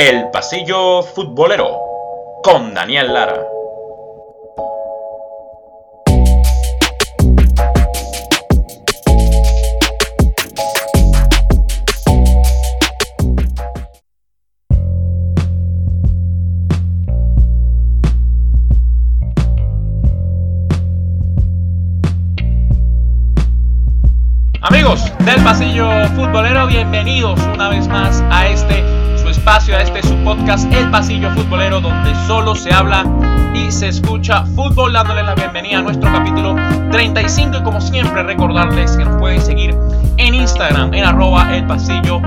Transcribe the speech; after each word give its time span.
El 0.00 0.30
Pasillo 0.30 1.02
Futbolero 1.02 1.78
con 2.42 2.72
Daniel 2.72 3.12
Lara. 3.12 3.49
Se 32.60 32.74
habla 32.74 33.06
y 33.54 33.72
se 33.72 33.88
escucha 33.88 34.44
fútbol, 34.44 34.92
dándoles 34.92 35.24
la 35.24 35.34
bienvenida 35.34 35.78
a 35.78 35.82
nuestro 35.82 36.12
capítulo 36.12 36.54
35 36.90 37.56
y 37.56 37.62
como 37.62 37.80
siempre 37.80 38.22
recordarles 38.22 38.98
que 38.98 39.04
nos 39.06 39.16
pueden 39.16 39.40
seguir 39.40 39.74
en 40.18 40.34
Instagram 40.34 40.92
en 40.92 41.04
arroba 41.04 41.56
el 41.56 41.66
pasillo 41.66 42.20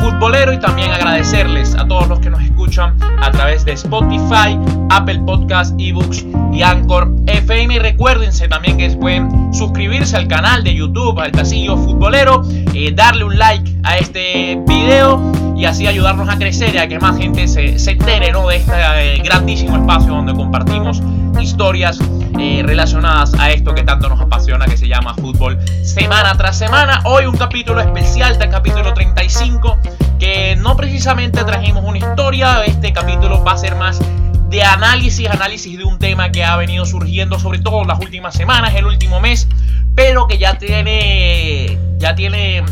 futbolero 0.00 0.52
y 0.52 0.60
también 0.60 0.92
agradecerles 0.92 1.74
a 1.74 1.88
todos 1.88 2.06
los 2.06 2.20
que 2.20 2.30
nos 2.30 2.40
escuchan 2.40 2.94
a 3.20 3.32
través 3.32 3.64
de 3.64 3.72
Spotify, 3.72 4.56
Apple 4.90 5.22
Podcast, 5.26 5.74
eBooks 5.76 6.24
y 6.52 6.62
Anchor 6.62 7.12
FM. 7.26 7.74
Y 7.74 7.78
recuérdense 7.80 8.46
también 8.46 8.78
que 8.78 8.90
pueden 8.90 9.52
suscribirse 9.52 10.16
al 10.16 10.28
canal 10.28 10.62
de 10.62 10.72
YouTube, 10.72 11.18
al 11.18 11.32
Pasillo 11.32 11.76
Futbolero, 11.76 12.42
eh, 12.74 12.92
darle 12.94 13.24
un 13.24 13.36
like 13.36 13.76
a 13.82 13.98
este 13.98 14.56
video 14.68 15.49
y 15.60 15.66
así 15.66 15.86
ayudarnos 15.86 16.26
a 16.30 16.38
crecer 16.38 16.74
y 16.74 16.78
a 16.78 16.88
que 16.88 16.98
más 16.98 17.18
gente 17.18 17.46
se, 17.46 17.78
se 17.78 17.90
entere 17.90 18.32
¿no? 18.32 18.48
de 18.48 18.56
este 18.56 18.72
eh, 18.72 19.18
grandísimo 19.22 19.76
espacio 19.76 20.14
donde 20.14 20.32
compartimos 20.32 21.02
historias 21.38 21.98
eh, 22.38 22.62
relacionadas 22.64 23.34
a 23.34 23.50
esto 23.50 23.74
que 23.74 23.82
tanto 23.82 24.08
nos 24.08 24.18
apasiona, 24.22 24.64
que 24.64 24.78
se 24.78 24.88
llama 24.88 25.12
fútbol 25.12 25.58
semana 25.84 26.34
tras 26.38 26.56
semana. 26.56 27.02
Hoy 27.04 27.26
un 27.26 27.36
capítulo 27.36 27.82
especial, 27.82 28.38
del 28.38 28.48
capítulo 28.48 28.94
35, 28.94 29.76
que 30.18 30.56
no 30.56 30.78
precisamente 30.78 31.44
trajimos 31.44 31.84
una 31.84 31.98
historia, 31.98 32.64
este 32.64 32.94
capítulo 32.94 33.44
va 33.44 33.52
a 33.52 33.58
ser 33.58 33.76
más 33.76 34.00
de 34.48 34.62
análisis, 34.62 35.28
análisis 35.28 35.76
de 35.76 35.84
un 35.84 35.98
tema 35.98 36.32
que 36.32 36.42
ha 36.42 36.56
venido 36.56 36.86
surgiendo 36.86 37.38
sobre 37.38 37.58
todo 37.58 37.84
las 37.84 37.98
últimas 38.00 38.34
semanas, 38.34 38.74
el 38.76 38.86
último 38.86 39.20
mes, 39.20 39.46
pero 39.94 40.26
que 40.26 40.38
ya 40.38 40.56
tiene 40.56 41.78
ya 41.98 42.14
tiene 42.14 42.64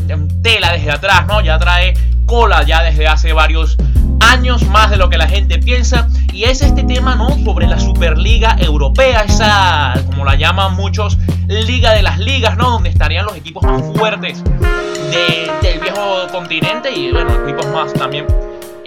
tela 0.42 0.72
desde 0.72 0.90
atrás, 0.90 1.26
¿no? 1.26 1.42
Ya 1.42 1.58
trae 1.58 1.92
cola 2.28 2.62
ya 2.62 2.82
desde 2.82 3.08
hace 3.08 3.32
varios 3.32 3.76
años 4.20 4.64
más 4.66 4.90
de 4.90 4.98
lo 4.98 5.08
que 5.08 5.16
la 5.16 5.26
gente 5.26 5.58
piensa 5.58 6.08
y 6.32 6.44
es 6.44 6.60
este 6.60 6.84
tema 6.84 7.16
no 7.16 7.30
sobre 7.42 7.66
la 7.66 7.80
Superliga 7.80 8.56
Europea 8.60 9.22
esa 9.22 9.94
como 10.06 10.24
la 10.24 10.36
llaman 10.36 10.76
muchos 10.76 11.18
liga 11.48 11.92
de 11.92 12.02
las 12.02 12.18
ligas 12.18 12.56
no 12.56 12.70
donde 12.70 12.90
estarían 12.90 13.24
los 13.24 13.34
equipos 13.36 13.64
más 13.64 13.82
fuertes 13.96 14.44
de, 14.44 15.50
del 15.62 15.80
viejo 15.80 16.26
continente 16.30 16.92
y 16.92 17.10
bueno 17.10 17.32
equipos 17.44 17.66
más 17.68 17.92
también 17.94 18.26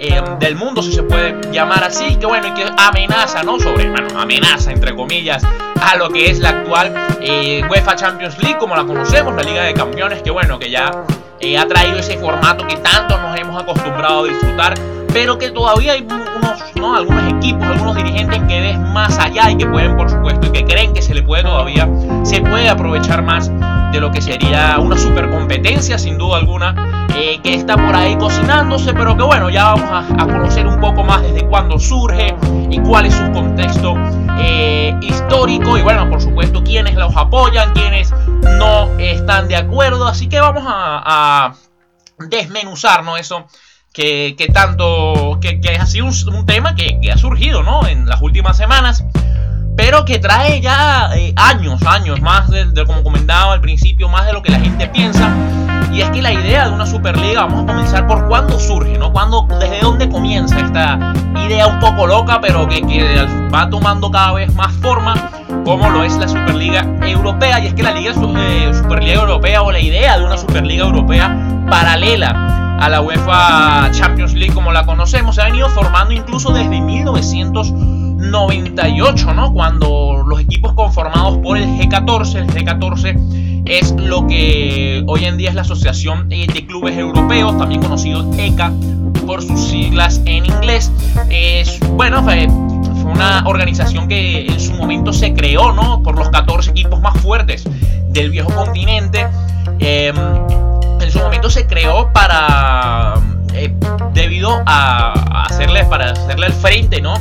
eh, 0.04 0.20
del 0.40 0.56
mundo, 0.56 0.82
si 0.82 0.92
se 0.92 1.04
puede 1.04 1.40
llamar 1.52 1.84
así, 1.84 2.16
que 2.16 2.26
bueno, 2.26 2.48
y 2.48 2.50
que 2.54 2.64
amenaza, 2.76 3.44
¿no? 3.44 3.60
Sobre, 3.60 3.88
bueno, 3.88 4.08
amenaza, 4.18 4.72
entre 4.72 4.96
comillas, 4.96 5.44
a 5.80 5.94
lo 5.94 6.10
que 6.10 6.28
es 6.28 6.40
la 6.40 6.48
actual 6.48 6.92
eh, 7.20 7.62
UEFA 7.70 7.94
Champions 7.94 8.36
League, 8.42 8.58
como 8.58 8.74
la 8.74 8.82
conocemos, 8.82 9.32
la 9.36 9.42
Liga 9.42 9.62
de 9.62 9.74
Campeones, 9.74 10.20
que 10.20 10.32
bueno, 10.32 10.58
que 10.58 10.70
ya 10.70 10.90
eh, 11.38 11.56
ha 11.56 11.68
traído 11.68 11.98
ese 11.98 12.18
formato 12.18 12.66
que 12.66 12.78
tanto 12.78 13.16
nos 13.16 13.38
hemos 13.38 13.62
acostumbrado 13.62 14.24
a 14.24 14.26
disfrutar, 14.26 14.74
pero 15.12 15.38
que 15.38 15.52
todavía 15.52 15.92
hay 15.92 16.00
unos, 16.02 16.60
¿no? 16.74 16.96
algunos 16.96 17.34
equipos, 17.34 17.62
algunos 17.62 17.94
dirigentes 17.94 18.42
que 18.48 18.60
ven 18.60 18.92
más 18.92 19.16
allá 19.20 19.52
y 19.52 19.56
que 19.56 19.66
pueden, 19.66 19.96
por 19.96 20.10
supuesto, 20.10 20.48
y 20.48 20.50
que 20.50 20.64
creen 20.64 20.92
que 20.92 21.02
se 21.02 21.14
le 21.14 21.22
puede 21.22 21.44
todavía, 21.44 21.88
se 22.24 22.40
puede 22.40 22.68
aprovechar 22.68 23.22
más 23.22 23.52
de 23.92 24.00
lo 24.00 24.10
que 24.10 24.22
sería 24.22 24.78
una 24.78 24.96
super 24.96 25.30
competencia, 25.30 25.98
sin 25.98 26.16
duda 26.16 26.38
alguna, 26.38 27.06
eh, 27.14 27.38
que 27.42 27.54
está 27.54 27.76
por 27.76 27.94
ahí 27.94 28.16
cocinándose, 28.16 28.94
pero 28.94 29.16
que 29.16 29.22
bueno, 29.22 29.50
ya 29.50 29.74
vamos 29.74 29.90
a, 29.90 30.24
conocer 30.24 30.66
un 30.66 30.80
poco 30.80 31.04
más 31.04 31.22
desde 31.22 31.46
cuándo 31.46 31.78
surge 31.78 32.34
y 32.70 32.78
cuál 32.80 33.06
es 33.06 33.14
su 33.14 33.30
contexto 33.32 33.94
eh, 34.38 34.96
histórico 35.02 35.76
y 35.76 35.82
bueno, 35.82 36.08
por 36.08 36.22
supuesto, 36.22 36.64
quiénes 36.64 36.94
los 36.94 37.14
apoyan, 37.14 37.74
quiénes 37.74 38.12
no 38.58 38.98
están 38.98 39.46
de 39.46 39.56
acuerdo, 39.56 40.06
así 40.06 40.28
que 40.28 40.40
vamos 40.40 40.64
a, 40.66 41.02
a 41.46 41.54
desmenuzar, 42.18 43.04
¿no? 43.04 43.18
Eso 43.18 43.46
que, 43.92 44.50
tanto, 44.52 45.38
que, 45.40 45.60
que, 45.60 45.76
ha 45.76 45.86
sido 45.86 46.06
un, 46.06 46.34
un 46.34 46.46
tema 46.46 46.74
que, 46.74 46.98
que, 47.00 47.12
ha 47.12 47.18
surgido, 47.18 47.62
¿no? 47.62 47.86
En 47.86 48.06
las 48.08 48.22
últimas 48.22 48.56
semanas, 48.56 49.04
pero 49.76 50.04
que 50.04 50.18
trae 50.18 50.60
ya 50.60 51.10
eh, 51.16 51.32
años, 51.36 51.82
años, 51.86 52.20
más 52.20 52.48
de, 52.50 52.66
de, 52.66 52.84
como 52.84 53.02
comentaba 53.02 53.52
al 53.54 53.60
principio, 53.60 54.08
más 54.08 54.26
de 54.26 54.32
lo 54.32 54.42
que 54.42 54.50
la 54.50 54.60
gente 54.60 54.86
piensa. 54.88 55.30
Y 55.92 56.00
es 56.00 56.10
que 56.10 56.22
la 56.22 56.32
idea 56.32 56.68
de 56.68 56.74
una 56.74 56.86
Superliga, 56.86 57.42
vamos 57.42 57.64
a 57.64 57.66
comenzar 57.66 58.06
por 58.06 58.26
cuándo 58.26 58.58
surge, 58.58 58.96
¿no? 58.98 59.12
Cuándo, 59.12 59.46
desde 59.60 59.80
dónde 59.80 60.08
comienza 60.08 60.58
esta 60.58 61.12
idea 61.36 61.66
un 61.66 61.78
poco 61.80 62.06
loca, 62.06 62.40
pero 62.40 62.66
que, 62.66 62.80
que 62.80 63.26
va 63.54 63.68
tomando 63.68 64.10
cada 64.10 64.32
vez 64.32 64.54
más 64.54 64.72
forma, 64.76 65.14
como 65.64 65.90
lo 65.90 66.02
es 66.02 66.16
la 66.16 66.28
Superliga 66.28 66.86
Europea. 67.02 67.60
Y 67.60 67.66
es 67.66 67.74
que 67.74 67.82
la 67.82 67.92
Liga 67.92 68.12
eh, 68.12 68.72
Superliga 68.72 69.20
Europea 69.20 69.62
o 69.62 69.70
la 69.70 69.80
idea 69.80 70.18
de 70.18 70.24
una 70.24 70.38
Superliga 70.38 70.84
Europea 70.84 71.36
paralela 71.68 72.78
a 72.80 72.88
la 72.88 73.02
UEFA 73.02 73.90
Champions 73.92 74.32
League 74.32 74.54
como 74.54 74.72
la 74.72 74.86
conocemos. 74.86 75.34
Se 75.34 75.42
ha 75.42 75.44
venido 75.44 75.68
formando 75.68 76.14
incluso 76.14 76.52
desde 76.54 76.80
1998, 78.22 79.34
¿no? 79.34 79.52
Cuando 79.52 80.22
los 80.26 80.40
equipos 80.40 80.72
conformados 80.74 81.38
por 81.38 81.58
el 81.58 81.66
G14, 81.78 82.36
el 82.36 82.46
G14 82.46 83.62
es 83.66 83.92
lo 83.92 84.26
que 84.26 85.02
hoy 85.06 85.24
en 85.24 85.36
día 85.36 85.50
es 85.50 85.54
la 85.54 85.62
Asociación 85.62 86.28
de 86.28 86.66
Clubes 86.66 86.96
Europeos, 86.96 87.56
también 87.58 87.82
conocido 87.82 88.28
ECA 88.38 88.72
por 89.26 89.42
sus 89.42 89.68
siglas 89.68 90.20
en 90.24 90.46
inglés. 90.46 90.90
Es, 91.30 91.78
bueno, 91.90 92.22
fue, 92.22 92.48
fue 93.02 93.10
una 93.10 93.44
organización 93.46 94.08
que 94.08 94.46
en 94.46 94.60
su 94.60 94.72
momento 94.74 95.12
se 95.12 95.34
creó, 95.34 95.72
¿no? 95.72 96.02
Por 96.02 96.16
los 96.16 96.28
14 96.30 96.70
equipos 96.70 97.00
más 97.00 97.18
fuertes 97.20 97.64
del 98.10 98.30
viejo 98.30 98.52
continente. 98.54 99.26
Eh, 99.80 100.12
en 101.00 101.10
su 101.10 101.18
momento 101.18 101.50
se 101.50 101.66
creó 101.66 102.12
para 102.12 103.14
eh, 103.54 103.74
debido 104.14 104.62
a, 104.66 105.44
hacerle 105.44 105.84
para 105.84 106.12
hacerle 106.12 106.46
el 106.46 106.52
frente 106.52 107.00
no 107.00 107.14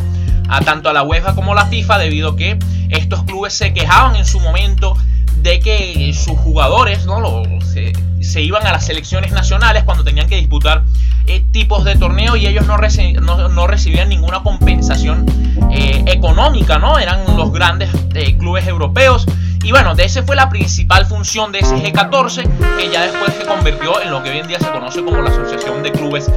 a 0.52 0.60
tanto 0.62 0.90
a 0.90 0.94
la 0.94 1.04
UEFA 1.04 1.34
como 1.34 1.54
a 1.54 1.56
la 1.56 1.66
FIFA 1.66 1.98
debido 1.98 2.30
a 2.30 2.36
que 2.36 2.60
estos 2.90 3.24
clubes 3.24 3.54
se 3.54 3.74
quejaban 3.74 4.16
en 4.16 4.26
su 4.26 4.40
momento 4.40 4.96
de 5.38 5.60
que 5.60 6.14
sus 6.14 6.38
jugadores 6.38 7.06
no 7.06 7.44
se, 7.64 8.42
iban 8.42 8.68
a 8.68 8.72
las 8.72 8.86
selecciones 8.86 9.32
nacionales 9.32 9.84
cuando 9.84 10.04
tenían 10.04 10.28
que 10.28 10.36
disputar 10.36 10.84
eh, 11.26 11.44
tipos 11.52 11.84
de 11.86 11.96
torneo 11.96 12.36
y 12.36 12.46
ellos 12.46 12.68
no, 12.68 12.78
no, 13.22 13.50
no 13.50 13.68
recibían 13.68 14.10
ninguna 14.10 14.44
compensación 14.44 15.26
eh, 15.72 16.04
económica 16.08 16.80
no 16.80 17.00
eran 17.00 17.38
los 17.38 17.52
grandes 17.52 17.90
eh, 18.14 18.38
clubes 18.38 18.68
europeos. 18.68 19.26
Y 19.64 19.72
bueno, 19.72 19.96
de 19.96 20.06
ese 20.06 20.24
fue 20.24 20.36
la 20.36 20.50
principal 20.50 21.06
función 21.06 21.52
de 21.52 21.60
ese 21.60 21.76
G14, 21.76 22.78
que 22.78 22.90
ya 22.90 23.04
después 23.04 23.34
se 23.36 23.46
convirtió 23.46 24.02
en 24.02 24.12
lo 24.12 24.24
que 24.24 24.32
hoy 24.32 24.40
en 24.40 24.48
día 24.48 24.60
se 24.60 24.70
conoce 24.72 25.04
como 25.04 25.22
la 25.22 25.30
Asociación 25.30 25.84
de 25.84 25.92
Clubes 25.92 26.30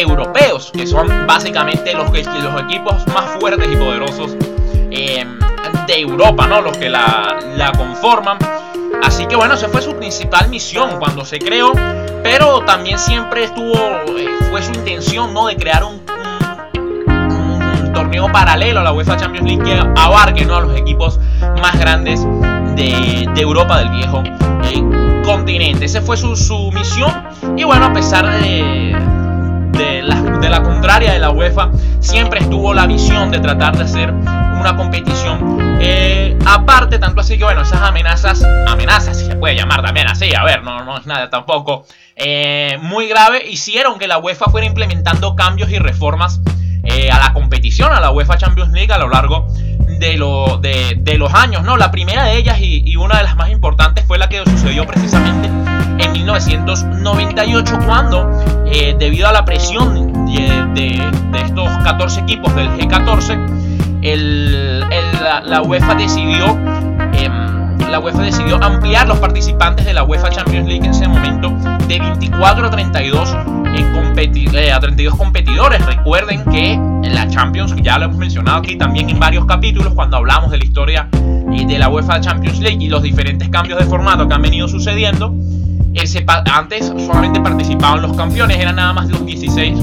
Europeos, 0.00 0.70
que 0.72 0.86
son 0.86 1.26
básicamente 1.26 1.92
los, 1.94 2.10
los 2.10 2.62
equipos 2.62 3.06
más 3.08 3.38
fuertes 3.40 3.68
y 3.70 3.76
poderosos 3.76 4.36
eh, 4.90 5.24
de 5.86 6.00
Europa, 6.00 6.46
¿no? 6.46 6.60
Los 6.60 6.76
que 6.76 6.88
la, 6.88 7.72
conforman. 7.76 8.38
Así 9.02 9.26
que 9.26 9.36
bueno, 9.36 9.54
esa 9.54 9.68
fue 9.68 9.82
su 9.82 9.94
principal 9.96 10.48
misión 10.48 10.98
cuando 10.98 11.24
se 11.24 11.38
creó, 11.38 11.72
pero 12.22 12.60
también 12.60 12.98
siempre 12.98 13.44
estuvo, 13.44 13.74
eh, 14.18 14.28
fue 14.50 14.62
su 14.62 14.72
intención, 14.72 15.34
¿no? 15.34 15.46
De 15.46 15.56
crear 15.56 15.84
un, 15.84 16.02
torneo 17.92 18.30
paralelo 18.32 18.80
a 18.80 18.82
la 18.82 18.92
UEFA 18.92 19.16
Champions 19.16 19.46
League 19.46 19.62
que 19.64 20.00
abarque, 20.00 20.44
¿no? 20.44 20.56
A 20.56 20.60
los 20.60 20.76
equipos 20.76 21.20
más 21.60 21.78
grandes 21.78 22.20
de, 22.74 23.28
de, 23.32 23.40
Europa 23.40 23.78
del 23.78 23.90
viejo 23.90 24.22
eh, 24.64 25.22
continente. 25.24 25.84
Esa 25.84 26.00
fue 26.00 26.16
su, 26.16 26.34
su, 26.34 26.72
misión. 26.72 27.12
Y 27.56 27.62
bueno, 27.62 27.86
a 27.86 27.92
pesar 27.92 28.26
de, 28.40 28.96
de, 29.76 30.02
la, 30.02 30.20
de 30.20 30.48
la 30.48 30.62
contraria 30.62 31.12
de 31.12 31.18
la 31.18 31.30
UEFA, 31.30 31.70
siempre 32.00 32.40
estuvo 32.40 32.74
la 32.74 32.86
visión 32.86 33.30
de 33.30 33.40
tratar 33.40 33.76
de 33.76 33.84
hacer 33.84 34.10
una 34.12 34.76
competición 34.76 35.54
eh, 35.80 36.38
aparte, 36.46 36.98
tanto 36.98 37.20
así 37.20 37.36
que 37.36 37.44
bueno, 37.44 37.62
esas 37.62 37.82
amenazas, 37.82 38.42
amenazas 38.66 39.18
si 39.18 39.26
se 39.26 39.36
puede 39.36 39.54
llamar 39.54 39.82
también 39.82 40.08
así, 40.08 40.34
a 40.34 40.42
ver, 40.44 40.62
no, 40.62 40.84
no 40.84 40.96
es 40.96 41.06
nada 41.06 41.28
tampoco 41.28 41.84
eh, 42.16 42.78
muy 42.80 43.08
grave, 43.08 43.46
hicieron 43.48 43.98
que 43.98 44.06
la 44.06 44.18
UEFA 44.18 44.46
fuera 44.46 44.66
implementando 44.66 45.34
cambios 45.34 45.70
y 45.70 45.78
reformas 45.78 46.40
eh, 46.84 47.10
a 47.10 47.18
la 47.18 47.32
competición, 47.32 47.92
a 47.92 48.00
la 48.00 48.10
UEFA 48.10 48.38
Champions 48.38 48.72
League 48.72 48.92
a 48.92 48.98
lo 48.98 49.08
largo 49.08 49.46
de, 49.98 50.16
lo, 50.16 50.58
de, 50.58 50.96
de 50.98 51.18
los 51.18 51.34
años, 51.34 51.64
¿no? 51.64 51.76
La 51.76 51.90
primera 51.90 52.24
de 52.24 52.36
ellas 52.36 52.58
y, 52.60 52.82
y, 52.86 52.96
una 52.96 53.18
de 53.18 53.24
las 53.24 53.36
más 53.36 53.50
importantes 53.50 54.04
fue 54.06 54.18
la 54.18 54.28
que 54.28 54.42
sucedió 54.44 54.86
precisamente 54.86 55.50
en 55.98 56.12
1998 56.12 57.78
cuando, 57.86 58.64
eh, 58.66 58.96
debido 58.98 59.28
a 59.28 59.32
la 59.32 59.44
presión 59.44 60.12
de, 60.74 61.00
estos 61.44 61.68
14 61.84 62.20
equipos 62.20 62.54
del 62.54 62.68
G14, 62.70 63.38
la, 65.46 65.62
UEFA 65.62 65.94
decidió 65.94 66.46
em, 67.14 67.54
la 67.94 68.00
UEFA 68.00 68.22
decidió 68.22 68.56
ampliar 68.62 69.06
los 69.06 69.18
participantes 69.18 69.86
de 69.86 69.94
la 69.94 70.02
UEFA 70.02 70.28
Champions 70.30 70.66
League 70.66 70.84
en 70.84 70.90
ese 70.90 71.06
momento 71.06 71.50
de 71.86 72.00
24 72.00 72.66
a 72.66 72.70
32, 72.70 73.36
eh, 73.76 74.72
a 74.72 74.80
32 74.80 75.14
competidores. 75.14 75.86
Recuerden 75.86 76.44
que 76.44 76.76
la 77.08 77.28
Champions, 77.28 77.72
ya 77.82 77.98
lo 77.98 78.06
hemos 78.06 78.16
mencionado 78.16 78.58
aquí 78.58 78.76
también 78.76 79.10
en 79.10 79.20
varios 79.20 79.44
capítulos 79.46 79.94
cuando 79.94 80.16
hablamos 80.16 80.50
de 80.50 80.58
la 80.58 80.64
historia 80.64 81.08
eh, 81.12 81.66
de 81.66 81.78
la 81.78 81.88
UEFA 81.88 82.20
Champions 82.20 82.58
League 82.58 82.82
y 82.82 82.88
los 82.88 83.00
diferentes 83.00 83.48
cambios 83.48 83.78
de 83.78 83.84
formato 83.84 84.26
que 84.26 84.34
han 84.34 84.42
venido 84.42 84.66
sucediendo, 84.66 85.32
antes 86.52 86.86
solamente 86.86 87.40
participaban 87.40 88.02
los 88.02 88.16
campeones, 88.16 88.58
eran 88.58 88.76
nada 88.76 88.92
más 88.92 89.08
de 89.08 89.14
los 89.14 89.26
16 89.26 89.78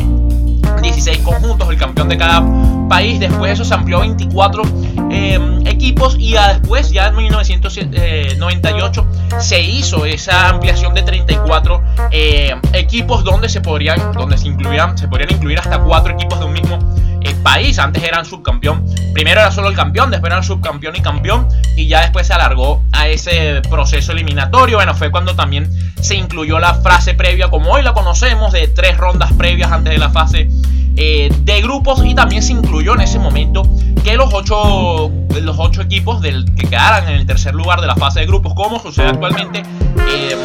16 0.81 1.19
conjuntos, 1.19 1.69
el 1.69 1.78
campeón 1.78 2.10
de 2.10 2.18
cada 2.18 2.44
país. 2.90 3.19
Después 3.19 3.52
eso 3.54 3.63
se 3.63 3.74
amplió 3.74 3.98
a 3.98 4.02
24 4.02 4.63
em, 5.10 5.66
equipos 5.68 6.16
y 6.18 6.34
después, 6.34 6.92
ya 6.92 7.08
en 7.08 7.16
1998, 7.16 9.08
se 9.40 9.62
hizo 9.62 10.06
esa 10.06 10.50
ampliación 10.50 10.94
de 10.94 11.04
34 11.04 11.81
em, 12.12 12.60
equipos 12.74 13.24
donde 13.24 13.50
se 13.50 13.62
podrían, 13.62 14.12
donde 14.14 14.38
se 14.38 14.48
incluían, 14.48 14.98
se 14.98 15.07
podrían 15.07 15.31
incluir 15.31 15.60
hasta 15.60 15.80
4 15.80 16.14
equipos 16.14 16.40
de 16.40 16.46
un 16.46 16.54
mismo 16.54 16.80
eh, 17.22 17.36
país. 17.44 17.78
Antes 17.80 18.04
eran 18.04 18.25
subcampeón. 18.25 18.86
Primero 19.14 19.42
era 19.42 19.52
solo 19.52 19.69
el 19.69 19.75
campeón, 19.75 20.10
después 20.10 20.31
eran 20.31 20.44
subcampeón 20.44 20.96
y 20.96 21.02
campeón. 21.02 21.48
Y 21.75 21.88
ya 21.88 22.02
después 22.02 22.28
se 22.28 22.34
alargó 22.34 22.84
a 22.92 23.07
ese 23.07 23.62
proceso 23.69 24.12
eliminatorio. 24.12 24.78
Bueno, 24.78 24.96
fue 24.96 25.12
cuando 25.12 25.36
también 25.36 25.69
se 26.01 26.15
incluyó 26.15 26.59
la 26.59 26.75
frase 26.75 27.13
previa, 27.13 27.50
como 27.50 27.71
hoy 27.71 27.83
la 27.83 27.94
conocemos, 27.94 28.51
de 28.51 28.68
tres 28.68 28.98
rondas 28.98 29.31
previas 29.33 29.71
antes 29.71 29.94
de 29.94 30.00
la 30.00 30.09
fase 30.09 30.50
eh, 30.95 31.31
de 31.44 31.62
grupos. 31.62 32.03
Y 32.06 32.15
también 32.15 32.44
se 32.44 32.53
incluyó 32.53 32.94
en 32.95 33.01
ese 33.01 33.19
momento 33.19 33.63
que 34.03 34.15
los 34.15 34.33
ocho, 34.33 35.12
los 35.42 35.59
ocho 35.59 35.81
equipos 35.81 36.21
del, 36.21 36.45
que 36.56 36.68
quedaran 36.68 37.07
en 37.07 37.15
el 37.15 37.25
tercer 37.25 37.56
lugar 37.56 37.81
de 37.81 37.88
la 37.88 37.95
fase 37.95 38.21
de 38.21 38.25
grupos, 38.25 38.53
como 38.53 38.80
sucede 38.80 39.07
actualmente, 39.07 39.63
eh, 40.09 40.36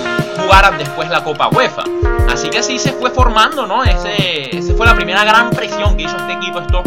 jugaran 0.41 0.79
después 0.79 1.09
la 1.09 1.25
Copa 1.25 1.49
UEFA. 1.49 1.85
Así 2.33 2.51
que 2.51 2.59
así 2.59 2.79
se 2.79 2.93
fue 2.93 3.11
formando, 3.11 3.67
¿no? 3.67 3.85
Ese, 3.85 4.57
esa 4.57 4.75
fue 4.75 4.87
la 4.87 4.95
primera 4.95 5.25
gran 5.25 5.51
presión 5.51 5.97
que 5.97 6.05
hizo 6.05 6.17
este 6.17 6.33
equipo, 6.35 6.61
esto 6.61 6.83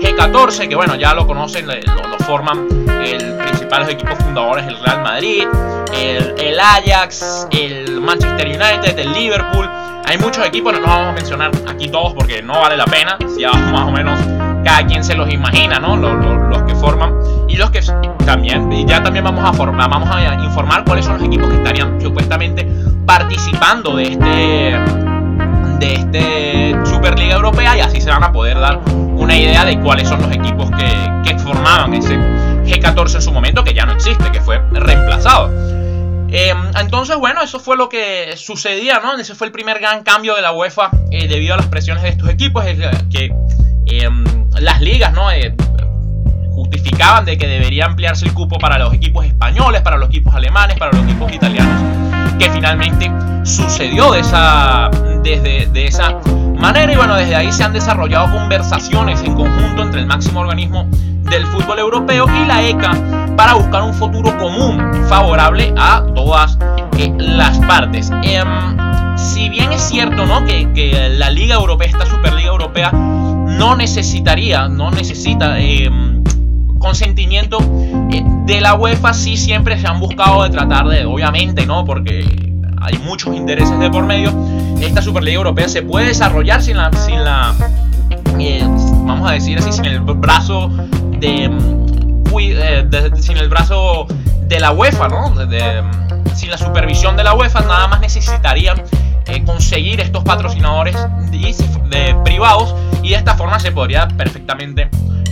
G14, 0.00 0.68
que 0.68 0.76
bueno, 0.76 0.94
ya 0.96 1.14
lo 1.14 1.26
conocen, 1.26 1.66
lo, 1.66 1.74
forman 2.26 2.66
el 3.04 3.36
principales 3.36 3.88
equipos 3.88 4.18
fundadores, 4.18 4.66
el 4.66 4.78
Real 4.78 5.02
Madrid, 5.02 5.46
el, 5.92 6.34
el, 6.38 6.58
Ajax, 6.58 7.46
el 7.50 8.00
United, 8.22 8.98
el 8.98 9.12
Liverpool. 9.12 9.68
Hay 10.06 10.18
muchos 10.18 10.46
equipos, 10.46 10.72
no 10.72 10.80
los 10.80 10.88
vamos 10.88 11.08
a 11.08 11.12
mencionar 11.12 11.50
aquí 11.66 11.88
todos 11.88 12.12
porque 12.14 12.42
no 12.42 12.60
vale 12.60 12.76
la 12.76 12.84
pena, 12.84 13.16
ya 13.38 13.50
más 13.72 13.88
o 13.88 13.90
menos 13.90 14.18
cada 14.64 14.86
quien 14.86 15.04
se 15.04 15.14
los 15.14 15.30
imagina, 15.32 15.78
¿no? 15.78 15.96
Los, 15.96 16.14
los, 16.48 16.62
que 16.62 16.74
forman 16.74 17.14
y 17.48 17.56
los 17.56 17.70
que 17.70 17.80
también, 18.24 18.72
y 18.72 18.86
ya 18.86 19.02
también 19.02 19.24
vamos 19.24 19.44
a, 19.44 19.52
formar, 19.52 19.90
vamos 19.90 20.08
a 20.10 20.34
informar 20.42 20.84
cuáles 20.84 21.04
son 21.04 21.18
los 21.18 21.26
equipos 21.26 21.48
que 21.48 21.56
estarían 21.56 22.00
supuestamente 22.00 22.66
participando 23.04 23.96
de 23.96 24.04
este 24.04 24.80
de 25.78 25.94
este 25.94 26.86
Superliga 26.86 27.34
Europea 27.34 27.76
y 27.76 27.80
así 27.80 28.00
se 28.00 28.10
van 28.10 28.22
a 28.22 28.32
poder 28.32 28.58
dar 28.58 28.78
una 28.88 29.36
idea 29.36 29.64
de 29.64 29.78
cuáles 29.80 30.08
son 30.08 30.22
los 30.22 30.32
equipos 30.32 30.70
que, 30.70 31.22
que 31.24 31.38
formaban 31.38 31.92
ese 31.92 32.16
G14 32.64 33.16
en 33.16 33.22
su 33.22 33.32
momento 33.32 33.64
que 33.64 33.74
ya 33.74 33.84
no 33.84 33.92
existe, 33.92 34.30
que 34.30 34.40
fue 34.40 34.62
reemplazado. 34.72 35.50
Em, 36.36 36.58
entonces, 36.80 37.16
bueno, 37.16 37.42
eso 37.42 37.60
fue 37.60 37.76
lo 37.76 37.88
que 37.88 38.34
sucedía, 38.36 38.98
¿no? 38.98 39.16
Ese 39.16 39.36
fue 39.36 39.46
el 39.46 39.52
primer 39.52 39.78
gran 39.78 40.02
cambio 40.02 40.34
de 40.34 40.42
la 40.42 40.50
UEFA 40.50 40.90
eh, 41.12 41.28
debido 41.28 41.54
a 41.54 41.58
las 41.58 41.66
presiones 41.66 42.02
de 42.02 42.08
estos 42.08 42.28
equipos, 42.28 42.66
es 42.66 42.76
que 43.08 43.32
em, 43.86 44.24
las 44.58 44.80
ligas, 44.80 45.12
¿no? 45.12 45.30
Eh, 45.30 45.54
justificaban 46.50 47.24
de 47.24 47.38
que 47.38 47.46
debería 47.46 47.86
ampliarse 47.86 48.26
el 48.26 48.34
cupo 48.34 48.58
para 48.58 48.78
los 48.78 48.92
equipos 48.92 49.24
españoles, 49.24 49.82
para 49.82 49.96
los 49.96 50.08
equipos 50.08 50.34
alemanes, 50.34 50.76
para 50.76 50.90
los 50.90 51.04
equipos 51.04 51.32
italianos, 51.32 51.80
que 52.36 52.50
finalmente 52.50 53.12
sucedió 53.44 54.12
esa, 54.16 54.90
desde, 55.22 55.66
de 55.66 55.86
esa 55.86 56.18
manera 56.64 56.94
y 56.94 56.96
bueno, 56.96 57.14
desde 57.16 57.36
ahí 57.36 57.52
se 57.52 57.62
han 57.62 57.74
desarrollado 57.74 58.32
conversaciones 58.32 59.22
en 59.22 59.34
conjunto 59.34 59.82
entre 59.82 60.00
el 60.00 60.06
máximo 60.06 60.40
organismo 60.40 60.88
del 60.90 61.44
fútbol 61.48 61.78
europeo 61.78 62.24
y 62.42 62.46
la 62.46 62.62
ECA 62.62 62.92
para 63.36 63.52
buscar 63.52 63.82
un 63.82 63.92
futuro 63.92 64.34
común 64.38 65.04
favorable 65.06 65.74
a 65.76 66.06
todas 66.14 66.56
eh, 66.96 67.12
las 67.18 67.58
partes. 67.58 68.10
Em, 68.22 68.48
si 69.18 69.50
bien 69.50 69.74
es 69.74 69.82
cierto 69.82 70.24
¿no? 70.24 70.46
que, 70.46 70.72
que 70.72 71.10
la 71.10 71.28
Liga 71.28 71.56
Europea, 71.56 71.86
esta 71.86 72.06
Superliga 72.06 72.48
Europea, 72.48 72.92
no 72.92 73.76
necesitaría, 73.76 74.66
no 74.66 74.90
necesita 74.90 75.60
em, 75.60 76.24
consentimiento 76.78 77.58
eh, 78.10 78.24
de 78.46 78.62
la 78.62 78.72
UEFA, 78.74 79.12
sí 79.12 79.36
siempre 79.36 79.78
se 79.78 79.86
han 79.86 80.00
buscado 80.00 80.44
de 80.44 80.48
tratar 80.48 80.86
de, 80.86 81.04
obviamente, 81.04 81.66
¿no? 81.66 81.84
Porque 81.84 82.24
hay 82.80 82.98
muchos 83.04 83.36
intereses 83.36 83.78
de 83.78 83.90
por 83.90 84.04
medio. 84.06 84.32
Esta 84.80 85.02
Superliga 85.02 85.36
Europea 85.36 85.68
se 85.68 85.82
puede 85.82 86.08
desarrollar 86.08 86.62
sin 86.62 86.76
la, 86.76 86.90
sin 86.92 87.24
la, 87.24 87.54
eh, 88.38 88.62
vamos 89.04 89.30
a 89.30 89.34
decir 89.34 89.58
así, 89.58 89.72
sin 89.72 89.86
el 89.86 90.00
brazo 90.00 90.70
de, 91.18 91.50
eh, 92.40 93.10
sin 93.20 93.36
el 93.36 93.48
brazo 93.48 94.06
de 94.42 94.60
la 94.60 94.72
UEFA, 94.72 95.08
¿no? 95.08 95.34
sin 96.34 96.50
la 96.50 96.58
supervisión 96.58 97.16
de 97.16 97.24
la 97.24 97.34
UEFA, 97.34 97.60
nada 97.60 97.88
más 97.88 98.00
necesitarían 98.00 98.82
conseguir 99.46 100.00
estos 100.00 100.22
patrocinadores 100.24 100.96
de, 101.30 102.16
privados 102.24 102.74
y 103.02 103.10
de 103.10 103.16
esta 103.16 103.34
forma 103.34 103.58
se 103.60 103.72
podría 103.72 104.08
perfectamente 104.08 104.88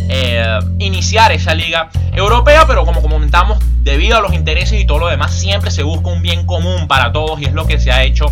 eh, 0.09 0.59
iniciar 0.79 1.33
esa 1.33 1.55
liga 1.55 1.91
europea, 2.13 2.65
pero 2.67 2.85
como 2.85 3.03
comentamos, 3.03 3.59
debido 3.83 4.17
a 4.17 4.21
los 4.21 4.33
intereses 4.33 4.81
y 4.81 4.85
todo 4.85 4.99
lo 4.99 5.09
demás, 5.09 5.33
siempre 5.35 5.71
se 5.71 5.83
busca 5.83 6.09
un 6.09 6.23
bien 6.23 6.47
común 6.47 6.87
para 6.89 7.13
todos 7.13 7.41
y 7.41 7.47
es 7.47 7.53
lo 7.53 7.67
que 7.67 7.79
se 7.79 7.91
ha 7.91 8.03
hecho 8.05 8.27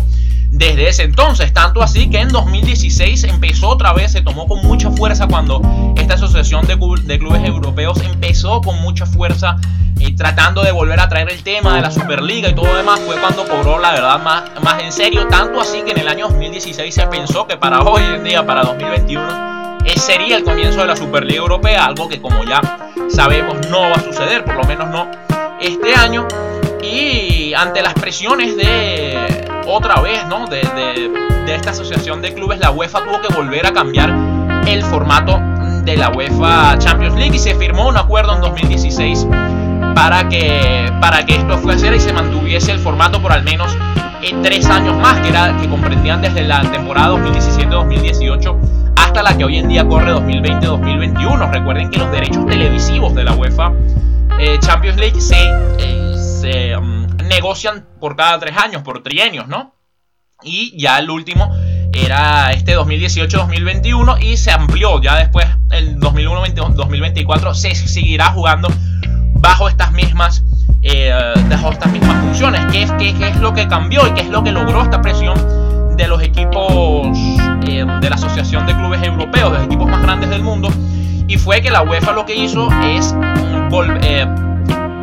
desde 0.61 0.87
ese 0.87 1.03
entonces. 1.03 1.53
Tanto 1.53 1.81
así 1.81 2.09
que 2.09 2.19
en 2.19 2.29
2016 2.29 3.23
empezó 3.23 3.69
otra 3.69 3.93
vez, 3.93 4.11
se 4.11 4.21
tomó 4.21 4.47
con 4.47 4.61
mucha 4.61 4.91
fuerza 4.91 5.27
cuando 5.27 5.61
esta 5.97 6.13
asociación 6.13 6.65
de, 6.67 6.77
clubes 7.17 7.43
europeos 7.43 7.99
empezó 8.01 8.61
con 8.61 8.79
mucha 8.81 9.07
fuerza 9.07 9.57
eh, 9.99 10.15
tratando 10.15 10.61
de 10.61 10.71
volver 10.71 10.99
a 10.99 11.09
traer 11.09 11.31
el 11.31 11.41
tema 11.41 11.75
de 11.75 11.81
la 11.81 11.89
Superliga 11.89 12.49
y 12.49 12.53
todo 12.53 12.75
demás. 12.75 12.99
Fue 12.99 13.15
cuando 13.15 13.47
cobró 13.47 13.79
la 13.79 13.91
verdad 13.91 14.21
más, 14.21 14.43
más 14.61 14.83
en 14.83 14.91
serio. 14.91 15.27
Tanto 15.27 15.59
así 15.59 15.81
que 15.81 15.91
en 15.91 15.99
el 15.99 16.07
año 16.07 16.27
2016 16.27 16.93
se 16.93 17.07
pensó 17.07 17.47
que 17.47 17.57
para 17.57 17.81
hoy 17.81 18.03
en 18.03 18.23
día, 18.23 18.45
para 18.45 18.61
2021, 18.61 19.79
ese 19.85 19.99
sería 19.99 20.37
el 20.37 20.43
comienzo 20.43 20.81
de 20.81 20.87
la 20.87 20.95
Superliga 20.95 21.39
Europea, 21.39 21.85
algo 21.85 22.07
que 22.07 22.21
como 22.21 22.43
ya 22.43 22.61
sabemos 23.09 23.67
no 23.69 23.81
va 23.81 23.93
a 23.93 24.03
suceder, 24.03 24.45
por 24.45 24.55
lo 24.55 24.63
menos 24.65 24.89
no 24.89 25.09
este 25.59 25.95
año. 25.95 26.27
Y 26.83 27.53
ante 27.53 27.81
las 27.81 27.93
presiones 27.93 28.55
de 28.57 29.47
otra 29.67 30.01
vez, 30.01 30.25
¿no? 30.27 30.47
De, 30.47 30.61
esta 31.47 31.71
asociación 31.71 32.21
de 32.21 32.33
clubes, 32.33 32.59
la 32.59 32.71
UEFA 32.71 33.03
tuvo 33.03 33.19
que 33.21 33.33
volver 33.33 33.65
a 33.65 33.73
cambiar 33.73 34.13
el 34.67 34.83
formato 34.83 35.37
de 35.83 35.97
la 35.97 36.09
UEFA 36.09 36.77
Champions 36.77 37.15
League 37.15 37.35
y 37.35 37.39
se 37.39 37.55
firmó 37.55 37.89
un 37.89 37.97
acuerdo 37.97 38.35
en 38.35 38.41
2016 38.41 39.27
para 39.93 40.29
que, 40.29 40.89
para 41.01 41.25
que 41.25 41.35
esto 41.35 41.57
fuese 41.57 41.93
y 41.93 41.99
se 41.99 42.13
mantuviese 42.13 42.71
el 42.71 42.79
formato 42.79 43.21
por 43.21 43.33
al 43.33 43.43
menos 43.43 43.75
en 44.21 44.41
tres 44.41 44.65
años 44.67 44.95
más, 44.97 45.19
que, 45.19 45.29
era, 45.29 45.57
que 45.57 45.67
comprendían 45.67 46.21
desde 46.21 46.43
la 46.43 46.61
temporada 46.61 47.15
2017-2018 47.17 48.57
hasta 48.95 49.23
la 49.23 49.37
que 49.37 49.43
hoy 49.43 49.57
en 49.57 49.67
día 49.67 49.85
corre 49.85 50.13
2020-2021. 50.13 51.51
Recuerden 51.51 51.89
que 51.89 51.97
los 51.97 52.11
derechos 52.11 52.45
televisivos 52.45 53.13
de 53.13 53.23
la 53.23 53.33
UEFA 53.33 53.73
eh, 54.39 54.57
Champions 54.59 54.97
League 54.97 55.19
se, 55.19 55.35
eh, 55.79 56.15
um, 56.43 57.07
negocian 57.27 57.87
por 57.99 58.15
cada 58.15 58.39
tres 58.39 58.57
años, 58.57 58.83
por 58.83 59.03
trienios, 59.03 59.47
¿no? 59.47 59.75
Y 60.43 60.77
ya 60.79 60.97
el 60.99 61.09
último 61.09 61.51
era 61.93 62.51
este 62.51 62.77
2018-2021 62.77 64.21
y 64.23 64.37
se 64.37 64.51
amplió. 64.51 65.01
Ya 65.01 65.17
después 65.17 65.45
el 65.71 65.99
2021-2024 65.99 67.53
se 67.53 67.75
seguirá 67.75 68.31
jugando 68.31 68.69
bajo 69.33 69.67
estas 69.67 69.91
mismas 69.91 70.43
eh, 70.81 71.13
estas 71.43 71.91
mismas 71.91 72.23
funciones. 72.25 72.65
¿Qué 72.71 72.83
es, 72.83 72.91
qué 72.93 73.27
es 73.27 73.35
lo 73.37 73.53
que 73.53 73.67
cambió 73.67 74.07
y 74.07 74.13
qué 74.13 74.21
es 74.21 74.29
lo 74.29 74.43
que 74.43 74.51
logró 74.51 74.81
esta 74.81 75.01
presión 75.01 75.37
de 75.95 76.07
los 76.07 76.21
equipos 76.23 77.17
eh, 77.67 77.85
de 78.01 78.09
la 78.09 78.15
Asociación 78.15 78.65
de 78.65 78.75
Clubes 78.75 79.03
Europeos, 79.03 79.51
de 79.51 79.57
los 79.57 79.67
equipos 79.67 79.89
más 79.89 80.01
grandes 80.01 80.29
del 80.29 80.41
mundo, 80.41 80.69
y 81.27 81.37
fue 81.37 81.61
que 81.61 81.69
la 81.69 81.83
UEFA 81.83 82.13
lo 82.13 82.25
que 82.25 82.35
hizo 82.35 82.69
es 82.83 83.15
eh, 84.01 84.25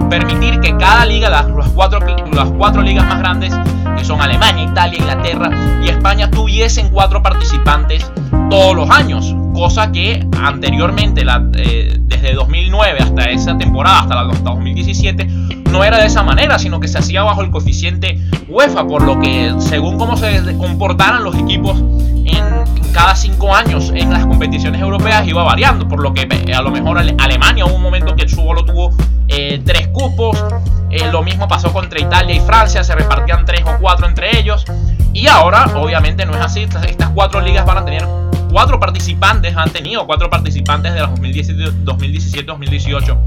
permitir 0.08 0.60
que 0.60 0.76
cada 0.76 1.04
liga, 1.04 1.28
las, 1.28 1.46
cuatro, 1.74 2.00
las 2.32 2.50
cuatro 2.52 2.82
ligas 2.82 3.06
más 3.06 3.18
grandes, 3.18 3.54
que 3.96 4.04
son 4.04 4.20
Alemania, 4.20 4.64
Italia, 4.64 4.98
Inglaterra 4.98 5.50
y 5.84 5.88
España, 5.88 6.30
tuviesen 6.30 6.90
cuatro 6.90 7.22
participantes 7.22 8.10
todos 8.50 8.74
los 8.74 8.90
años, 8.90 9.34
cosa 9.54 9.92
que 9.92 10.26
anteriormente, 10.42 11.24
la, 11.24 11.46
eh, 11.54 11.96
desde 12.00 12.34
2009 12.34 12.98
hasta 13.00 13.24
esa 13.30 13.56
temporada, 13.58 14.00
hasta, 14.00 14.14
la, 14.14 14.32
hasta 14.32 14.50
2017, 14.50 15.28
no 15.70 15.84
era 15.84 15.98
de 15.98 16.06
esa 16.06 16.22
manera, 16.22 16.58
sino 16.58 16.80
que 16.80 16.88
se 16.88 16.98
hacía 16.98 17.22
bajo 17.22 17.42
el 17.42 17.50
coeficiente 17.50 18.18
UEFA, 18.48 18.86
por 18.86 19.02
lo 19.02 19.20
que 19.20 19.54
según 19.58 19.98
cómo 19.98 20.16
se 20.16 20.56
comportaran 20.56 21.22
los 21.22 21.36
equipos 21.36 21.78
en 22.24 22.92
cada 22.92 23.14
cinco 23.14 23.54
años 23.54 23.92
en 23.94 24.12
las 24.12 24.26
competiciones 24.26 24.80
europeas 24.80 25.26
iba 25.26 25.42
variando, 25.42 25.86
por 25.86 26.00
lo 26.00 26.12
que 26.14 26.28
eh, 26.30 26.54
a 26.54 26.62
lo 26.62 26.70
mejor 26.70 26.98
Alemania 26.98 27.66
hubo 27.66 27.76
un 27.76 27.82
momento 27.82 28.16
que 28.16 28.28
solo 28.28 28.64
tuvo 28.64 28.92
eh, 29.28 29.60
tres 29.64 29.88
cupos, 29.88 30.42
eh, 30.90 31.08
lo 31.12 31.22
mismo 31.22 31.46
pasó 31.48 31.72
contra 31.72 32.00
Italia 32.00 32.34
y 32.34 32.40
Francia, 32.40 32.82
se 32.82 32.94
repartían 32.94 33.44
tres 33.44 33.62
o 33.66 33.78
cuatro 33.80 34.06
entre 34.06 34.38
ellos, 34.38 34.64
y 35.12 35.26
ahora 35.26 35.66
obviamente 35.76 36.24
no 36.26 36.34
es 36.34 36.40
así, 36.40 36.62
estas, 36.62 36.84
estas 36.86 37.10
cuatro 37.10 37.40
ligas 37.40 37.64
van 37.66 37.78
a 37.78 37.84
tener 37.84 38.06
cuatro 38.48 38.80
participantes, 38.80 39.56
han 39.56 39.70
tenido 39.70 40.06
cuatro 40.06 40.30
participantes 40.30 40.94
de 40.94 41.00
las 41.00 41.10
2017-2018 41.10 43.18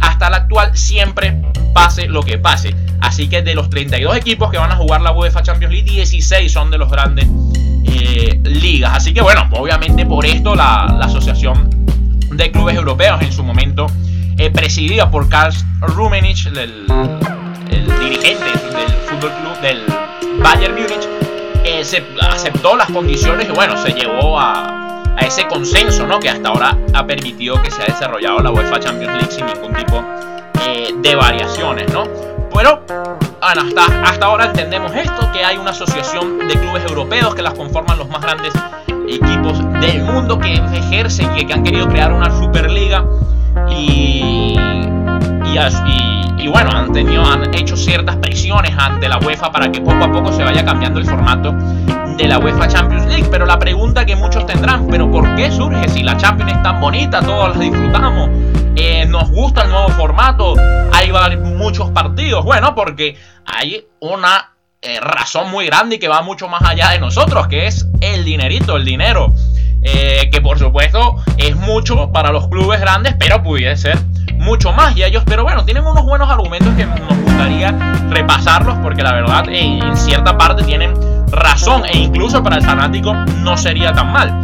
hasta 0.00 0.30
la 0.30 0.38
actual, 0.38 0.76
siempre 0.76 1.40
pase 1.72 2.08
lo 2.08 2.22
que 2.22 2.38
pase. 2.38 2.74
Así 3.00 3.28
que 3.28 3.42
de 3.42 3.54
los 3.54 3.70
32 3.70 4.16
equipos 4.16 4.50
que 4.50 4.58
van 4.58 4.72
a 4.72 4.76
jugar 4.76 5.00
la 5.00 5.12
UEFA 5.12 5.42
Champions 5.42 5.72
League, 5.72 5.90
16 5.90 6.50
son 6.50 6.70
de 6.70 6.78
los 6.78 6.90
grandes 6.90 7.26
eh, 7.84 8.40
ligas. 8.44 8.92
Así 8.94 9.14
que 9.14 9.22
bueno, 9.22 9.48
obviamente 9.52 10.04
por 10.06 10.26
esto 10.26 10.54
la, 10.54 10.84
Asociación 10.84 11.70
de 12.32 12.50
Clubes 12.50 12.76
Europeos 12.76 13.20
en 13.22 13.32
su 13.32 13.42
momento, 13.42 13.86
eh, 14.38 14.50
presidida 14.50 15.10
por 15.10 15.28
Karl 15.28 15.54
Rummenigge, 15.80 16.48
el, 16.48 16.86
dirigente 18.00 18.44
del 18.44 18.92
fútbol 19.06 19.30
club 19.42 19.60
del 19.60 19.84
Bayern 20.42 20.74
Múnich, 20.74 21.06
eh, 21.64 21.84
se 21.84 22.04
aceptó 22.20 22.76
las 22.76 22.90
condiciones 22.90 23.48
y 23.48 23.52
bueno, 23.52 23.76
se 23.76 23.92
llevó 23.92 24.38
a, 24.38 24.76
ese 25.20 25.46
consenso 25.46 26.06
¿no? 26.06 26.18
que 26.18 26.30
hasta 26.30 26.48
ahora 26.48 26.76
ha 26.94 27.06
permitido 27.06 27.60
que 27.60 27.70
se 27.70 27.82
ha 27.82 27.84
desarrollado 27.84 28.38
la 28.38 28.50
UEFA 28.50 28.80
Champions 28.80 29.14
League 29.14 29.30
sin 29.30 29.46
ningún 29.46 29.72
tipo 29.74 30.02
de 31.02 31.14
variaciones. 31.14 31.92
¿no? 31.92 32.04
Pero 32.54 32.82
hasta, 33.40 34.02
hasta 34.02 34.26
ahora 34.26 34.46
entendemos 34.46 34.94
esto, 34.94 35.30
que 35.32 35.44
hay 35.44 35.56
una 35.56 35.70
asociación 35.70 36.48
de 36.48 36.54
clubes 36.58 36.84
europeos 36.84 37.34
que 37.34 37.42
las 37.42 37.54
conforman 37.54 37.98
los 37.98 38.08
más 38.08 38.20
grandes 38.22 38.52
equipos 39.08 39.58
del 39.80 40.02
mundo 40.02 40.38
que 40.38 40.54
ejercen, 40.54 41.32
que, 41.34 41.46
que 41.46 41.52
han 41.52 41.64
querido 41.64 41.88
crear 41.88 42.12
una 42.12 42.30
superliga 42.38 43.04
y, 43.68 44.56
y, 45.44 45.58
bueno, 46.48 46.70
han, 46.70 46.92
tenido, 46.92 47.24
han 47.24 47.54
hecho 47.54 47.76
ciertas 47.76 48.16
presiones 48.16 48.74
ante 48.76 49.08
la 49.08 49.18
UEFA 49.18 49.50
para 49.50 49.70
que 49.70 49.80
poco 49.80 50.04
a 50.04 50.12
poco 50.12 50.32
se 50.32 50.42
vaya 50.42 50.64
cambiando 50.64 50.98
el 50.98 51.06
formato 51.06 51.52
de 52.16 52.28
la 52.28 52.38
UEFA 52.38 52.68
Champions 52.68 53.06
League. 53.06 53.26
Pero 53.30 53.46
la 53.46 53.58
pregunta 53.58 54.04
que 54.04 54.16
muchos 54.16 54.46
tendrán, 54.46 54.86
¿pero 54.88 55.10
por 55.10 55.34
qué 55.36 55.50
surge 55.50 55.88
si 55.88 56.02
la 56.02 56.16
Champions 56.16 56.52
es 56.52 56.62
tan 56.62 56.80
bonita, 56.80 57.20
todos 57.20 57.56
la 57.56 57.62
disfrutamos? 57.62 58.30
Eh, 58.76 59.06
nos 59.06 59.30
gusta 59.30 59.62
el 59.62 59.70
nuevo 59.70 59.88
formato, 59.90 60.54
hay 60.92 61.10
muchos 61.36 61.90
partidos. 61.90 62.44
Bueno, 62.44 62.74
porque 62.74 63.16
hay 63.44 63.84
una 64.00 64.52
eh, 64.82 64.98
razón 65.00 65.50
muy 65.50 65.66
grande 65.66 65.96
y 65.96 65.98
que 65.98 66.08
va 66.08 66.22
mucho 66.22 66.48
más 66.48 66.62
allá 66.62 66.90
de 66.90 66.98
nosotros, 66.98 67.48
que 67.48 67.66
es 67.66 67.86
el 68.00 68.24
dinerito, 68.24 68.76
el 68.76 68.84
dinero. 68.84 69.34
Eh, 69.82 70.28
que 70.30 70.42
por 70.42 70.58
supuesto 70.58 71.16
es 71.38 71.56
mucho 71.56 72.12
para 72.12 72.32
los 72.32 72.48
clubes 72.48 72.80
grandes, 72.80 73.14
pero 73.18 73.42
puede 73.42 73.74
ser 73.78 73.98
mucho 74.38 74.72
más. 74.72 74.96
Y 74.96 75.02
ellos, 75.02 75.22
pero 75.26 75.42
bueno, 75.42 75.64
tienen 75.64 75.84
unos 75.84 76.04
buenos 76.04 76.30
argumentos 76.30 76.74
que 76.74 76.86
nos 76.86 77.16
gustaría 77.22 77.72
repasarlos, 78.10 78.78
porque 78.82 79.02
la 79.02 79.12
verdad 79.12 79.44
en 79.48 79.96
cierta 79.96 80.36
parte 80.36 80.62
tienen 80.62 80.94
razón, 81.30 81.84
e 81.86 81.98
incluso 81.98 82.42
para 82.42 82.56
el 82.56 82.62
fanático 82.62 83.14
no 83.14 83.56
sería 83.56 83.92
tan 83.92 84.12
mal. 84.12 84.42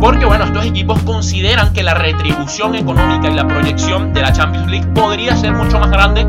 Porque 0.00 0.24
bueno, 0.24 0.44
estos 0.44 0.66
equipos 0.66 1.00
consideran 1.02 1.72
que 1.72 1.84
la 1.84 1.94
retribución 1.94 2.74
económica 2.74 3.30
y 3.30 3.34
la 3.34 3.46
proyección 3.46 4.12
de 4.12 4.22
la 4.22 4.32
Champions 4.32 4.68
League 4.68 4.86
podría 4.88 5.36
ser 5.36 5.52
mucho 5.52 5.78
más 5.78 5.90
grande 5.90 6.26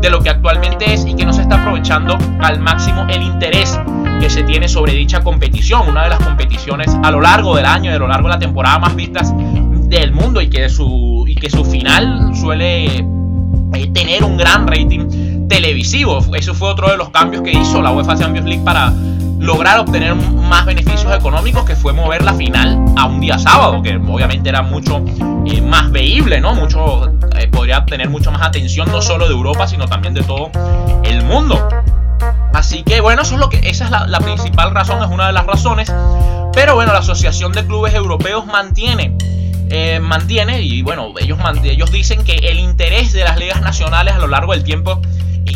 de 0.00 0.10
lo 0.10 0.20
que 0.20 0.30
actualmente 0.30 0.92
es 0.92 1.04
y 1.04 1.14
que 1.16 1.24
no 1.24 1.32
se 1.32 1.42
está 1.42 1.56
aprovechando 1.60 2.16
al 2.40 2.60
máximo 2.60 3.04
el 3.08 3.22
interés 3.22 3.80
que 4.20 4.30
se 4.30 4.44
tiene 4.44 4.68
sobre 4.68 4.92
dicha 4.92 5.22
competición, 5.22 5.88
una 5.88 6.04
de 6.04 6.10
las 6.10 6.20
competiciones 6.20 6.96
a 7.02 7.10
lo 7.10 7.20
largo 7.20 7.56
del 7.56 7.66
año, 7.66 7.92
a 7.92 7.98
lo 7.98 8.06
largo 8.06 8.28
de 8.28 8.34
la 8.34 8.38
temporada 8.38 8.78
más 8.78 8.94
vistas 8.94 9.34
del 9.88 10.12
mundo 10.12 10.40
y 10.40 10.48
que 10.48 10.68
su, 10.68 11.24
y 11.26 11.34
que 11.34 11.50
su 11.50 11.64
final 11.64 12.34
suele 12.34 12.96
eh, 12.96 13.86
tener 13.92 14.24
un 14.24 14.36
gran 14.36 14.66
rating 14.66 15.48
televisivo. 15.48 16.18
Eso 16.34 16.54
fue 16.54 16.68
otro 16.68 16.90
de 16.90 16.96
los 16.96 17.10
cambios 17.10 17.42
que 17.42 17.52
hizo 17.52 17.80
la 17.82 17.92
UEFA 17.92 18.16
Champions 18.16 18.48
League 18.48 18.64
para 18.64 18.92
lograr 19.38 19.78
obtener 19.78 20.14
más 20.14 20.64
beneficios 20.64 21.14
económicos, 21.14 21.64
que 21.64 21.76
fue 21.76 21.92
mover 21.92 22.24
la 22.24 22.34
final 22.34 22.84
a 22.96 23.06
un 23.06 23.20
día 23.20 23.38
sábado, 23.38 23.82
que 23.82 23.96
obviamente 23.96 24.48
era 24.48 24.62
mucho 24.62 25.04
eh, 25.46 25.60
más 25.60 25.90
veíble, 25.90 26.40
¿no? 26.40 26.54
Mucho, 26.54 27.12
eh, 27.36 27.48
podría 27.48 27.84
tener 27.84 28.08
mucho 28.08 28.30
más 28.32 28.42
atención, 28.42 28.90
no 28.90 29.02
solo 29.02 29.28
de 29.28 29.34
Europa, 29.34 29.66
sino 29.68 29.86
también 29.86 30.14
de 30.14 30.22
todo 30.22 30.50
el 31.04 31.22
mundo. 31.24 31.68
Así 32.54 32.82
que 32.82 33.00
bueno, 33.00 33.22
eso 33.22 33.34
es 33.34 33.40
lo 33.40 33.48
que, 33.48 33.58
esa 33.68 33.84
es 33.84 33.90
la, 33.90 34.18
principal 34.20 34.74
razón, 34.74 35.02
es 35.02 35.10
una 35.10 35.26
de 35.26 35.32
las 35.32 35.46
razones. 35.46 35.92
Pero 36.52 36.74
bueno, 36.74 36.92
la 36.92 37.00
Asociación 37.00 37.52
de 37.52 37.66
Clubes 37.66 37.94
Europeos 37.94 38.46
mantiene 38.46 39.14
eh, 39.70 40.00
mantiene 40.00 40.62
y 40.62 40.82
bueno, 40.82 41.12
ellos, 41.20 41.38
ellos 41.64 41.90
dicen 41.90 42.24
que 42.24 42.34
el 42.34 42.58
interés 42.58 43.12
de 43.12 43.24
las 43.24 43.38
ligas 43.38 43.60
nacionales 43.60 44.14
a 44.14 44.18
lo 44.18 44.28
largo 44.28 44.52
del 44.52 44.64
tiempo 44.64 45.00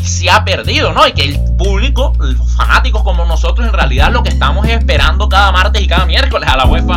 se 0.02 0.30
ha 0.30 0.44
perdido, 0.44 0.92
¿no? 0.92 1.06
Y 1.06 1.12
que 1.12 1.24
el 1.24 1.38
público, 1.56 2.12
los 2.18 2.54
fanáticos 2.56 3.02
como 3.02 3.24
nosotros, 3.24 3.66
en 3.66 3.72
realidad 3.72 4.12
lo 4.12 4.22
que 4.22 4.30
estamos 4.30 4.66
esperando 4.68 5.28
cada 5.28 5.52
martes 5.52 5.82
y 5.82 5.86
cada 5.86 6.06
miércoles 6.06 6.48
a 6.48 6.56
la 6.56 6.66
UEFA 6.66 6.96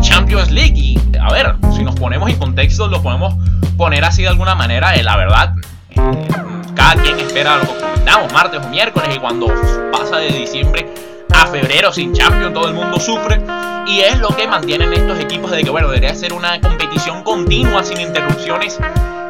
Champions 0.00 0.50
League. 0.50 0.74
Y 0.76 0.98
a 1.20 1.32
ver, 1.32 1.56
si 1.74 1.82
nos 1.82 1.94
ponemos 1.94 2.28
en 2.30 2.36
contexto, 2.36 2.88
lo 2.88 3.02
podemos 3.02 3.34
poner 3.76 4.04
así 4.04 4.22
de 4.22 4.28
alguna 4.28 4.54
manera. 4.54 4.94
Eh, 4.96 5.02
la 5.02 5.16
verdad, 5.16 5.54
eh, 5.90 6.28
cada 6.74 7.00
quien 7.02 7.18
espera 7.20 7.58
lo 7.58 7.62
que 7.62 7.80
comentamos, 7.80 8.32
martes 8.32 8.60
o 8.64 8.68
miércoles, 8.68 9.16
y 9.16 9.18
cuando 9.18 9.48
pasa 9.92 10.16
de 10.18 10.28
diciembre 10.28 10.86
a 11.34 11.46
febrero 11.46 11.92
sin 11.92 12.12
Champions, 12.12 12.54
todo 12.54 12.68
el 12.68 12.74
mundo 12.74 12.98
sufre. 12.98 13.40
Y 13.86 14.00
es 14.00 14.18
lo 14.18 14.28
que 14.28 14.46
mantienen 14.46 14.92
estos 14.92 15.18
equipos 15.18 15.50
de 15.50 15.64
que, 15.64 15.70
bueno, 15.70 15.88
debería 15.88 16.14
ser 16.14 16.32
una 16.32 16.60
competición 16.60 17.22
continua, 17.22 17.82
sin 17.84 18.00
interrupciones 18.00 18.78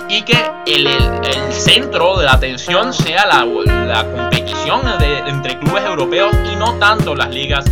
y 0.09 0.23
que 0.23 0.51
el, 0.67 0.89
centro 1.51 2.19
de 2.19 2.27
la 2.27 2.33
atención 2.33 2.93
sea 2.93 3.27
la, 3.27 3.45
la 3.45 4.05
competición 4.05 4.81
entre 5.27 5.59
clubes 5.59 5.85
europeos 5.85 6.35
y 6.53 6.57
no 6.57 6.75
tanto 6.75 7.15
las 7.15 7.31
ligas 7.31 7.65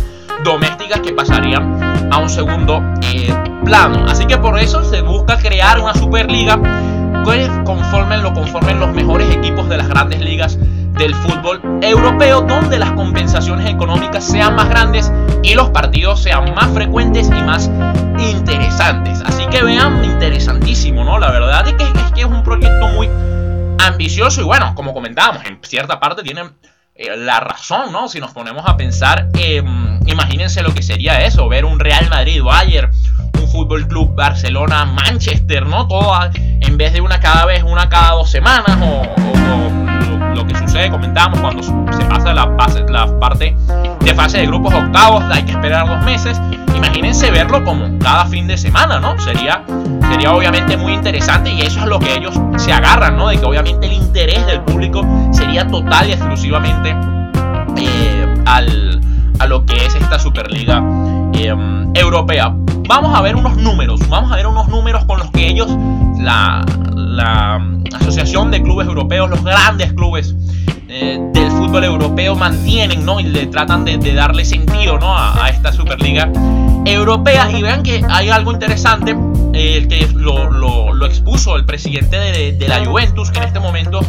domésticas 0.43 1.01
que 1.01 1.13
pasarían 1.13 2.11
a 2.11 2.17
un 2.17 2.29
segundo 2.29 2.81
eh, 3.03 3.33
plano. 3.63 4.05
Así 4.07 4.25
que 4.25 4.37
por 4.37 4.57
eso 4.59 4.83
se 4.83 5.01
busca 5.01 5.37
crear 5.37 5.79
una 5.79 5.93
superliga 5.93 6.59
que 7.25 7.49
conformen, 7.63 8.23
lo 8.23 8.33
conformen 8.33 8.79
los 8.79 8.91
mejores 8.93 9.29
equipos 9.35 9.69
de 9.69 9.77
las 9.77 9.87
grandes 9.87 10.21
ligas 10.21 10.57
del 11.01 11.15
fútbol 11.15 11.59
europeo, 11.81 12.41
donde 12.41 12.77
las 12.77 12.91
compensaciones 12.91 13.67
económicas 13.67 14.23
sean 14.23 14.55
más 14.55 14.69
grandes 14.69 15.11
y 15.41 15.55
los 15.55 15.71
partidos 15.71 16.21
sean 16.21 16.53
más 16.53 16.71
frecuentes 16.75 17.27
y 17.27 17.41
más 17.41 17.71
interesantes. 18.19 19.19
Así 19.25 19.47
que 19.47 19.63
vean, 19.63 20.05
interesantísimo, 20.05 21.03
¿no? 21.03 21.17
La 21.17 21.31
verdad 21.31 21.67
es 21.67 21.73
que, 21.73 21.83
es 21.85 22.11
que 22.13 22.21
es 22.21 22.27
un 22.27 22.43
proyecto 22.43 22.87
muy 22.89 23.09
ambicioso 23.79 24.41
y 24.41 24.43
bueno, 24.43 24.75
como 24.75 24.93
comentábamos, 24.93 25.43
en 25.45 25.57
cierta 25.63 25.99
parte 25.99 26.21
tienen 26.21 26.51
eh, 26.93 27.17
la 27.17 27.39
razón, 27.39 27.91
¿no? 27.91 28.07
Si 28.07 28.19
nos 28.19 28.31
ponemos 28.31 28.63
a 28.67 28.77
pensar, 28.77 29.27
em, 29.33 29.99
imagínense 30.05 30.61
lo 30.61 30.71
que 30.71 30.83
sería 30.83 31.25
eso, 31.25 31.49
ver 31.49 31.65
un 31.65 31.79
Real 31.79 32.11
Madrid 32.11 32.43
Bayern, 32.43 32.91
un 33.41 33.47
Fútbol 33.47 33.87
Club 33.87 34.13
Barcelona 34.13 34.85
Manchester, 34.85 35.65
¿no? 35.65 35.87
Todo 35.87 36.13
en 36.35 36.77
vez 36.77 36.93
de 36.93 37.01
una 37.01 37.19
cada 37.19 37.47
vez, 37.47 37.63
una 37.63 37.89
cada 37.89 38.11
dos 38.11 38.29
semanas 38.29 38.77
o, 38.83 39.80
lo, 40.35 40.45
que 40.45 40.55
sucede, 40.55 40.89
comentamos, 40.89 41.39
cuando 41.39 41.63
se 41.63 42.05
pasa 42.05 42.33
la, 42.33 42.45
la 42.89 43.19
parte 43.19 43.55
de 43.99 44.13
fase 44.13 44.39
de 44.39 44.47
grupos 44.47 44.73
octavos, 44.73 45.23
hay 45.31 45.43
que 45.43 45.51
esperar 45.51 45.87
dos 45.87 46.03
meses. 46.03 46.39
Imagínense 46.75 47.29
verlo 47.31 47.63
como 47.63 47.99
cada 47.99 48.25
fin 48.25 48.47
de 48.47 48.57
semana, 48.57 48.99
¿no? 48.99 49.19
Sería, 49.19 49.63
sería 50.09 50.33
obviamente 50.33 50.77
muy 50.77 50.93
interesante 50.93 51.51
y 51.51 51.61
eso 51.61 51.79
es 51.79 51.85
lo 51.85 51.99
que 51.99 52.15
ellos 52.15 52.39
se 52.57 52.73
agarran, 52.73 53.17
¿no? 53.17 53.27
De 53.29 53.37
que 53.37 53.45
obviamente 53.45 53.87
el 53.87 53.93
interés 53.93 54.45
del 54.47 54.61
público 54.61 55.05
sería 55.31 55.67
total 55.67 56.09
y 56.09 56.13
exclusivamente 56.13 56.95
eh, 57.77 58.43
al, 58.45 59.01
a 59.39 59.45
lo 59.45 59.65
que 59.65 59.85
es 59.85 59.95
esta 59.95 60.19
Superliga 60.19 60.83
eh, 61.33 61.55
Europea. 61.93 62.53
Vamos 62.87 63.17
a 63.17 63.21
ver 63.21 63.35
unos 63.35 63.57
números, 63.57 63.99
vamos 64.09 64.31
a 64.31 64.35
ver 64.35 64.47
unos 64.47 64.67
números 64.67 65.05
con 65.05 65.19
los 65.19 65.31
que 65.31 65.47
ellos, 65.47 65.69
la, 66.19 66.65
la 67.21 67.97
Asociación 67.97 68.51
de 68.51 68.61
Clubes 68.61 68.87
Europeos, 68.87 69.29
los 69.29 69.43
grandes 69.43 69.93
clubes 69.93 70.35
eh, 70.89 71.19
del 71.33 71.51
fútbol 71.51 71.83
europeo 71.83 72.35
mantienen 72.35 73.05
¿no? 73.05 73.19
y 73.19 73.23
le 73.23 73.45
tratan 73.47 73.85
de, 73.85 73.97
darle 74.13 74.43
sentido 74.43 74.97
¿no? 74.97 75.15
a, 75.15 75.49
esta 75.49 75.71
Superliga 75.71 76.29
Europea. 76.85 77.49
Y 77.51 77.61
vean 77.61 77.83
que 77.83 78.03
hay 78.09 78.29
algo 78.29 78.51
interesante, 78.51 79.15
el 79.53 79.87
que 79.87 80.07
lo, 80.15 81.05
expuso 81.05 81.55
el 81.55 81.65
presidente 81.65 82.17
de, 82.17 82.67
la 82.67 82.85
Juventus, 82.85 83.31
que 83.31 83.39
en 83.39 83.45
este 83.45 83.59
momento, 83.59 84.01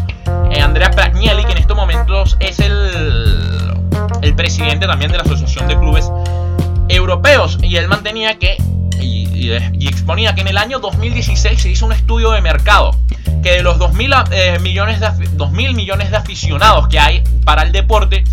eh, 0.51 0.61
Andrea 0.61 0.91
Pragnelli, 0.91 1.45
que 1.45 1.53
en 1.53 1.59
estos 1.59 1.77
momentos 1.77 2.37
es 2.41 2.61
el, 2.61 3.75
el 4.23 4.35
presidente 4.35 4.87
también 4.87 5.11
de 5.11 5.19
la 5.19 5.25
Asociación 5.25 5.69
de 5.69 5.79
Clubes 5.79 6.11
Europeos. 6.89 7.59
Y 7.63 7.77
él 7.77 7.89
mantenía 7.89 8.39
que 8.39 8.57
y, 9.01 9.51
exponía 9.87 10.35
que 10.35 10.41
en 10.41 10.49
el 10.49 10.59
año 10.59 10.79
2016 10.79 11.61
se 11.61 11.71
hizo 11.71 11.87
un 11.87 11.93
estudio 11.93 12.31
de 12.33 12.41
mercado 12.41 12.97
que 13.43 13.53
de 13.53 13.63
los 13.63 13.79
2.000 13.79 14.29
eh, 14.31 14.59
millones, 14.61 15.01
de, 15.01 15.07
2.000 15.07 15.75
millones 15.75 16.11
de 16.11 16.17
aficionados 16.17 16.89
que 16.89 16.99
hay 16.99 17.23
para 17.45 17.63
el 17.63 17.73
deporte, 17.73 18.25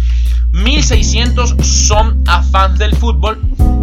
1.600 0.51 1.61
son 1.63 2.23
a 2.27 2.43
fans 2.43 2.77
del 2.79 2.95
fútbol 2.95 3.41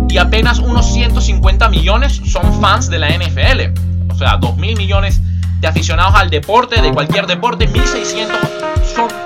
y 0.08 0.18
apenas 0.18 0.58
unos 0.58 0.92
150 0.92 1.68
millones 1.68 2.20
son 2.26 2.60
fans 2.60 2.88
de 2.88 2.98
la 2.98 3.08
NFL. 3.08 3.80
O 4.10 4.14
sea, 4.16 4.38
2.000 4.38 4.76
millones 4.76 5.20
de 5.60 5.66
aficionados 5.66 6.14
al 6.14 6.30
deporte, 6.30 6.80
de 6.80 6.92
cualquier 6.92 7.26
deporte, 7.26 7.68
1.600 7.68 8.28
son 8.94 9.25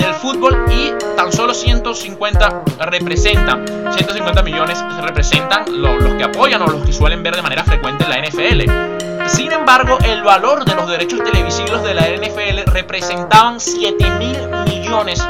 del 0.00 0.14
fútbol 0.14 0.64
y 0.70 0.92
tan 1.16 1.32
solo 1.32 1.54
150 1.54 2.62
representan, 2.80 3.64
150 3.66 4.42
millones 4.42 4.78
representan 5.02 5.64
los 5.80 6.14
que 6.14 6.24
apoyan 6.24 6.62
o 6.62 6.66
los 6.66 6.84
que 6.84 6.92
suelen 6.92 7.22
ver 7.22 7.36
de 7.36 7.42
manera 7.42 7.64
frecuente 7.64 8.06
la 8.08 8.18
NFL. 8.20 9.28
Sin 9.28 9.52
embargo, 9.52 9.98
el 10.04 10.22
valor 10.22 10.64
de 10.64 10.74
los 10.74 10.88
derechos 10.88 11.22
televisivos 11.22 11.82
de 11.82 11.94
la 11.94 12.08
NFL 12.08 12.70
representaban 12.72 13.60
7 13.60 14.10
mil 14.18 14.36
millones 14.66 15.22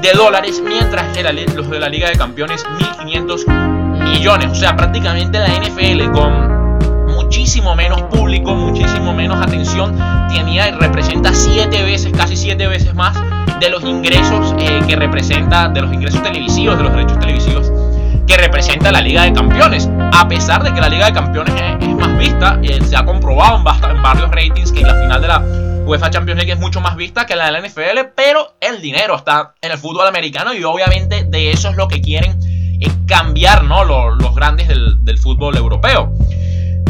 de 0.00 0.12
dólares, 0.12 0.62
mientras 0.62 1.16
que 1.16 1.22
los 1.22 1.68
de 1.70 1.80
la 1.80 1.88
Liga 1.88 2.08
de 2.08 2.16
Campeones 2.16 2.64
1.500 2.64 4.04
millones. 4.04 4.50
O 4.50 4.54
sea, 4.54 4.76
prácticamente 4.76 5.38
la 5.38 5.48
NFL 5.48 6.12
con 6.12 6.53
muchísimo 7.34 7.74
menos 7.74 8.00
público, 8.02 8.54
muchísimo 8.54 9.12
menos 9.12 9.44
atención, 9.44 9.98
tenía 10.32 10.68
y 10.68 10.70
representa 10.70 11.34
7 11.34 11.82
veces, 11.82 12.12
casi 12.16 12.36
7 12.36 12.68
veces 12.68 12.94
más 12.94 13.18
de 13.58 13.70
los 13.70 13.82
ingresos 13.82 14.54
eh, 14.60 14.80
que 14.86 14.94
representa, 14.94 15.68
de 15.68 15.80
los 15.80 15.92
ingresos 15.92 16.22
televisivos, 16.22 16.76
de 16.76 16.84
los 16.84 16.92
derechos 16.92 17.18
televisivos 17.18 17.72
que 18.28 18.36
representa 18.36 18.92
la 18.92 19.00
Liga 19.00 19.24
de 19.24 19.32
Campeones. 19.32 19.90
A 20.12 20.28
pesar 20.28 20.62
de 20.62 20.72
que 20.72 20.80
la 20.80 20.88
Liga 20.88 21.06
de 21.06 21.12
Campeones 21.12 21.54
es, 21.80 21.88
más 21.96 22.16
vista, 22.16 22.60
eh, 22.62 22.78
se 22.84 22.96
ha 22.96 23.04
comprobado 23.04 23.56
en, 23.56 23.90
en 23.90 24.00
varios 24.00 24.30
ratings 24.30 24.70
que 24.70 24.82
la 24.82 24.94
final 24.94 25.20
de 25.20 25.26
la 25.26 25.40
UEFA 25.86 26.10
Champions 26.10 26.38
League 26.38 26.52
es 26.52 26.60
mucho 26.60 26.80
más 26.80 26.94
vista 26.94 27.26
que 27.26 27.34
la 27.34 27.46
de 27.46 27.50
la 27.50 27.66
NFL, 27.66 28.12
pero 28.14 28.54
el 28.60 28.80
dinero 28.80 29.16
está 29.16 29.54
en 29.60 29.72
el 29.72 29.78
fútbol 29.78 30.06
americano 30.06 30.54
y 30.54 30.62
obviamente 30.62 31.24
de 31.24 31.50
eso 31.50 31.70
es 31.70 31.76
lo 31.76 31.88
que 31.88 32.00
quieren 32.00 32.38
eh, 32.80 32.88
cambiar 33.08 33.64
¿no? 33.64 33.82
los, 33.82 34.34
grandes 34.36 34.68
del, 34.68 35.18
fútbol 35.18 35.56
europeo. 35.56 36.12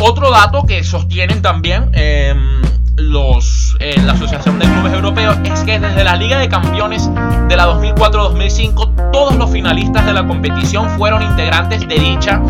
Otro 0.00 0.30
dato 0.30 0.64
que 0.64 0.84
sostienen 0.84 1.40
también 1.42 1.90
em, 1.94 2.62
los, 2.96 3.76
eh, 3.80 4.00
la 4.04 4.12
Asociación 4.12 4.58
de 4.58 4.66
Clubes 4.66 4.92
Europeos 4.92 5.36
es 5.44 5.60
que 5.60 5.78
desde 5.78 6.04
la 6.04 6.16
Liga 6.16 6.38
de 6.38 6.48
Campeones 6.48 7.10
de 7.48 7.56
la 7.56 7.66
2004-2005 7.66 9.10
todos 9.12 9.36
los 9.36 9.50
finalistas 9.50 10.04
de 10.06 10.12
la 10.12 10.26
competición 10.26 10.88
fueron 10.98 11.22
integrantes 11.22 11.86
de 11.88 11.98
dicha 11.98 12.40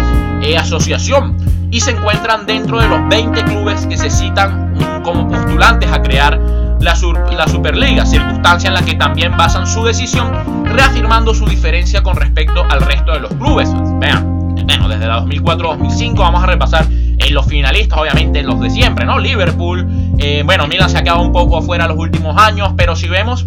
eh, 0.42 0.56
asociación 0.56 1.36
y 1.70 1.80
se 1.80 1.92
encuentran 1.92 2.46
dentro 2.46 2.78
de 2.80 2.88
los 2.88 3.08
20 3.08 3.44
clubes 3.44 3.86
que 3.86 3.96
se 3.96 4.10
citan 4.10 4.74
mm, 4.74 5.02
como 5.02 5.28
postulantes 5.28 5.90
a 5.90 6.02
crear 6.02 6.38
la, 6.80 6.94
la, 7.36 7.48
Superliga, 7.48 8.04
circunstancia 8.04 8.68
en 8.68 8.74
la 8.74 8.82
que 8.82 8.94
también 8.94 9.36
basan 9.36 9.66
su 9.66 9.84
decisión, 9.84 10.30
reafirmando 10.64 11.32
su 11.34 11.46
diferencia 11.46 12.02
con 12.02 12.16
respecto 12.16 12.62
al 12.68 12.82
resto 12.82 13.12
de 13.12 13.20
los 13.20 13.32
clubes. 13.34 13.70
Vean, 13.98 14.54
bueno, 14.66 14.88
desde 14.88 15.06
la 15.06 15.24
2004-2005 15.24 16.18
vamos 16.18 16.42
a 16.42 16.46
repasar 16.46 16.86
en 17.18 17.34
los 17.34 17.46
finalistas, 17.46 17.98
obviamente 17.98 18.42
los 18.42 18.60
de 18.60 18.70
siempre, 18.70 19.04
¿no? 19.04 19.18
Liverpool, 19.18 19.86
eh, 20.18 20.42
bueno, 20.44 20.66
Milan 20.66 20.90
se 20.90 20.98
ha 20.98 21.02
quedado 21.02 21.22
un 21.22 21.32
poco 21.32 21.58
afuera 21.58 21.86
los 21.86 21.98
últimos 21.98 22.36
años, 22.36 22.72
pero 22.76 22.96
si 22.96 23.08
vemos, 23.08 23.44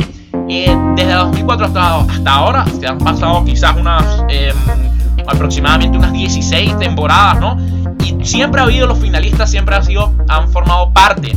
eh, 0.50 0.76
desde 0.96 1.14
2004 1.14 1.66
hasta, 1.68 2.00
hasta, 2.00 2.32
ahora, 2.32 2.66
se 2.80 2.88
han 2.88 2.98
pasado 2.98 3.44
quizás 3.46 3.76
unas, 3.76 4.24
em, 4.30 4.56
aproximadamente 5.28 5.98
unas 5.98 6.14
16 6.14 6.78
temporadas, 6.80 7.40
¿no? 7.40 7.58
Y 8.04 8.26
siempre 8.26 8.62
ha 8.62 8.64
habido 8.64 8.88
los 8.88 9.00
finalistas, 9.00 9.52
siempre 9.52 9.76
han 9.76 9.84
sido, 9.84 10.14
han 10.28 10.50
formado 10.50 10.92
parte 10.94 11.36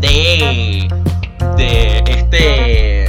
de, 0.00 0.88
de 1.56 2.04
este, 2.06 3.06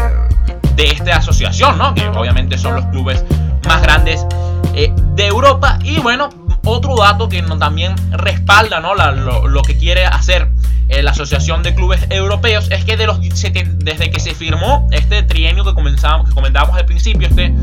de 0.76 0.88
esta 0.88 1.18
asociación, 1.18 1.78
¿no? 1.78 1.94
Que 1.94 2.08
obviamente 2.08 2.58
son 2.58 2.76
los 2.76 2.86
clubes 2.86 3.24
más 3.68 3.82
grandes 3.82 4.26
eh, 4.74 4.94
de 5.16 5.28
Europa. 5.28 5.80
Y 5.84 6.00
bueno, 6.00 6.30
otro 6.64 6.96
dato 6.96 7.30
que 7.30 7.42
también 7.42 7.96
respalda 8.12 8.80
¿no? 8.80 8.94
lo, 8.96 9.62
que 9.62 9.78
quiere 9.78 10.06
hacer 10.06 10.50
eh, 10.90 11.02
la 11.02 11.12
Asociación 11.12 11.64
de 11.64 11.74
Clubes 11.74 12.06
Europeos 12.10 12.70
es 12.72 12.86
que 12.86 12.98
de 12.98 13.08
los, 13.08 13.20
desde 13.22 14.12
que 14.12 14.20
se 14.20 14.36
firmó 14.36 14.88
este 14.92 15.24
trienio 15.24 15.64
que, 15.64 15.74
comenzamos, 15.74 16.30
que 16.30 16.36
comentábamos 16.36 16.78
al 16.78 16.86
principio, 16.86 17.28
este, 17.28 17.54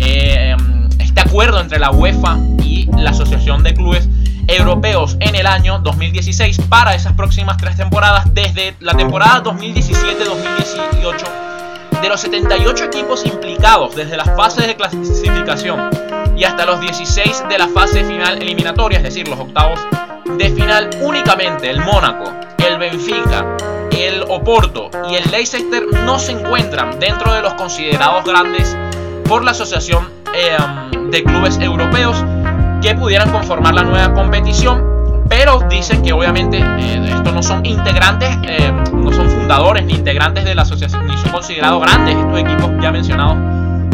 eh, 0.00 0.56
este 0.98 1.20
acuerdo 1.20 1.60
entre 1.60 1.78
la 1.78 1.90
UEFA 1.90 2.38
y 2.62 2.88
la 2.96 3.10
Asociación 3.10 3.62
de 3.62 3.74
Clubes 3.74 4.08
Europeos 4.48 5.16
en 5.20 5.34
el 5.34 5.46
año 5.46 5.80
2016 5.80 6.60
para 6.68 6.94
esas 6.94 7.12
próximas 7.14 7.56
tres 7.56 7.76
temporadas, 7.76 8.32
desde 8.32 8.76
la 8.80 8.94
temporada 8.94 9.42
2017-2018, 9.42 12.00
de 12.00 12.08
los 12.08 12.20
78 12.20 12.84
equipos 12.84 13.26
implicados 13.26 13.96
desde 13.96 14.16
las 14.16 14.28
fases 14.36 14.64
de 14.66 14.76
clasificación 14.76 16.05
y 16.36 16.44
hasta 16.44 16.66
los 16.66 16.80
16 16.80 17.44
de 17.48 17.58
la 17.58 17.68
fase 17.68 18.04
final 18.04 18.40
eliminatoria, 18.40 18.98
es 18.98 19.04
decir, 19.04 19.26
los 19.26 19.40
octavos 19.40 19.80
de 20.36 20.50
final, 20.50 20.90
únicamente 21.00 21.70
el 21.70 21.80
Mónaco, 21.80 22.32
el 22.58 22.78
Benfica, 22.78 23.56
el 23.90 24.22
Oporto 24.28 24.90
y 25.08 25.14
el 25.14 25.30
Leicester 25.30 25.84
no 26.04 26.18
se 26.18 26.32
encuentran 26.32 27.00
dentro 27.00 27.32
de 27.32 27.40
los 27.40 27.54
considerados 27.54 28.24
grandes 28.24 28.76
por 29.26 29.42
la 29.42 29.52
Asociación 29.52 30.08
em, 30.34 31.10
de 31.10 31.24
Clubes 31.24 31.58
Europeos 31.58 32.22
que 32.82 32.94
pudieran 32.94 33.30
conformar 33.32 33.74
la 33.74 33.82
nueva 33.82 34.12
competición, 34.12 35.24
pero 35.28 35.60
dicen 35.70 36.02
que 36.02 36.12
obviamente 36.12 36.58
eh, 36.58 37.06
estos 37.08 37.32
no 37.32 37.42
son 37.42 37.64
integrantes, 37.64 38.36
eh, 38.42 38.70
no 38.92 39.10
son 39.12 39.30
fundadores 39.30 39.84
ni 39.86 39.94
integrantes 39.94 40.44
de 40.44 40.54
la 40.54 40.62
asociación, 40.62 41.06
ni 41.06 41.16
son 41.16 41.30
considerados 41.32 41.80
grandes 41.80 42.14
estos 42.14 42.38
equipos 42.38 42.70
ya 42.82 42.92
mencionados 42.92 43.36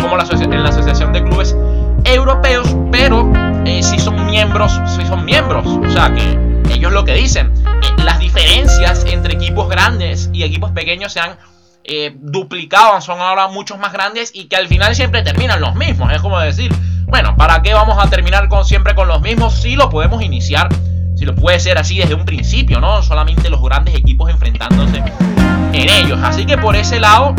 como 0.03 0.17
la 0.17 0.25
en 0.25 0.63
la 0.63 0.71
Asociación 0.71 1.13
de 1.13 1.23
Clubes 1.23 1.57
europeos, 2.05 2.75
pero 2.91 3.31
eh, 3.65 3.83
si 3.83 3.99
son 3.99 4.27
miembros, 4.27 4.81
si 4.87 5.05
son 5.07 5.25
miembros, 5.25 5.67
o 5.67 5.91
sea 5.91 6.13
que 6.13 6.39
ellos 6.73 6.93
lo 6.93 7.05
que 7.05 7.15
dicen, 7.15 7.53
eh, 7.65 8.03
las 8.03 8.19
diferencias 8.19 9.05
entre 9.07 9.35
equipos 9.35 9.69
grandes 9.69 10.31
y 10.33 10.43
equipos 10.43 10.73
pequeños 10.73 11.13
se 11.13 11.21
han 11.21 11.37
eh, 11.85 12.15
duplicado, 12.21 13.01
son 13.01 13.21
ahora 13.21 13.49
muchos 13.49 13.79
más 13.79 13.93
grandes 13.93 14.31
y 14.35 14.45
que 14.45 14.57
al 14.57 14.69
final 14.69 14.95
siempre 14.95 15.23
terminan 15.23 15.61
los 15.61 15.75
mismos. 15.75 16.13
Es 16.13 16.21
como 16.21 16.39
decir, 16.39 16.73
bueno, 17.07 17.37
¿para 17.37 17.63
qué 17.63 17.75
vamos 17.75 17.99
a 17.99 18.09
terminar 18.09 18.49
con, 18.49 18.65
siempre 18.65 18.95
con 18.95 19.09
los 19.09 19.21
mismos 19.21 19.55
si 19.55 19.77
lo 19.77 19.91
podemos 19.91 20.23
iniciar? 20.23 20.69
Si 21.17 21.25
lo 21.25 21.35
puede 21.35 21.61
ser 21.61 21.79
así 21.79 21.99
desde 21.99 22.15
un 22.15 22.25
principio, 22.25 22.81
¿no? 22.81 23.03
Solamente 23.03 23.49
los 23.51 23.63
grandes 23.63 23.95
equipos 23.95 24.31
enfrentándose 24.31 25.03
en 25.73 25.89
ellos. 25.89 26.19
Así 26.23 26.47
que 26.47 26.59
por 26.59 26.75
ese 26.75 26.99
lado 26.99 27.35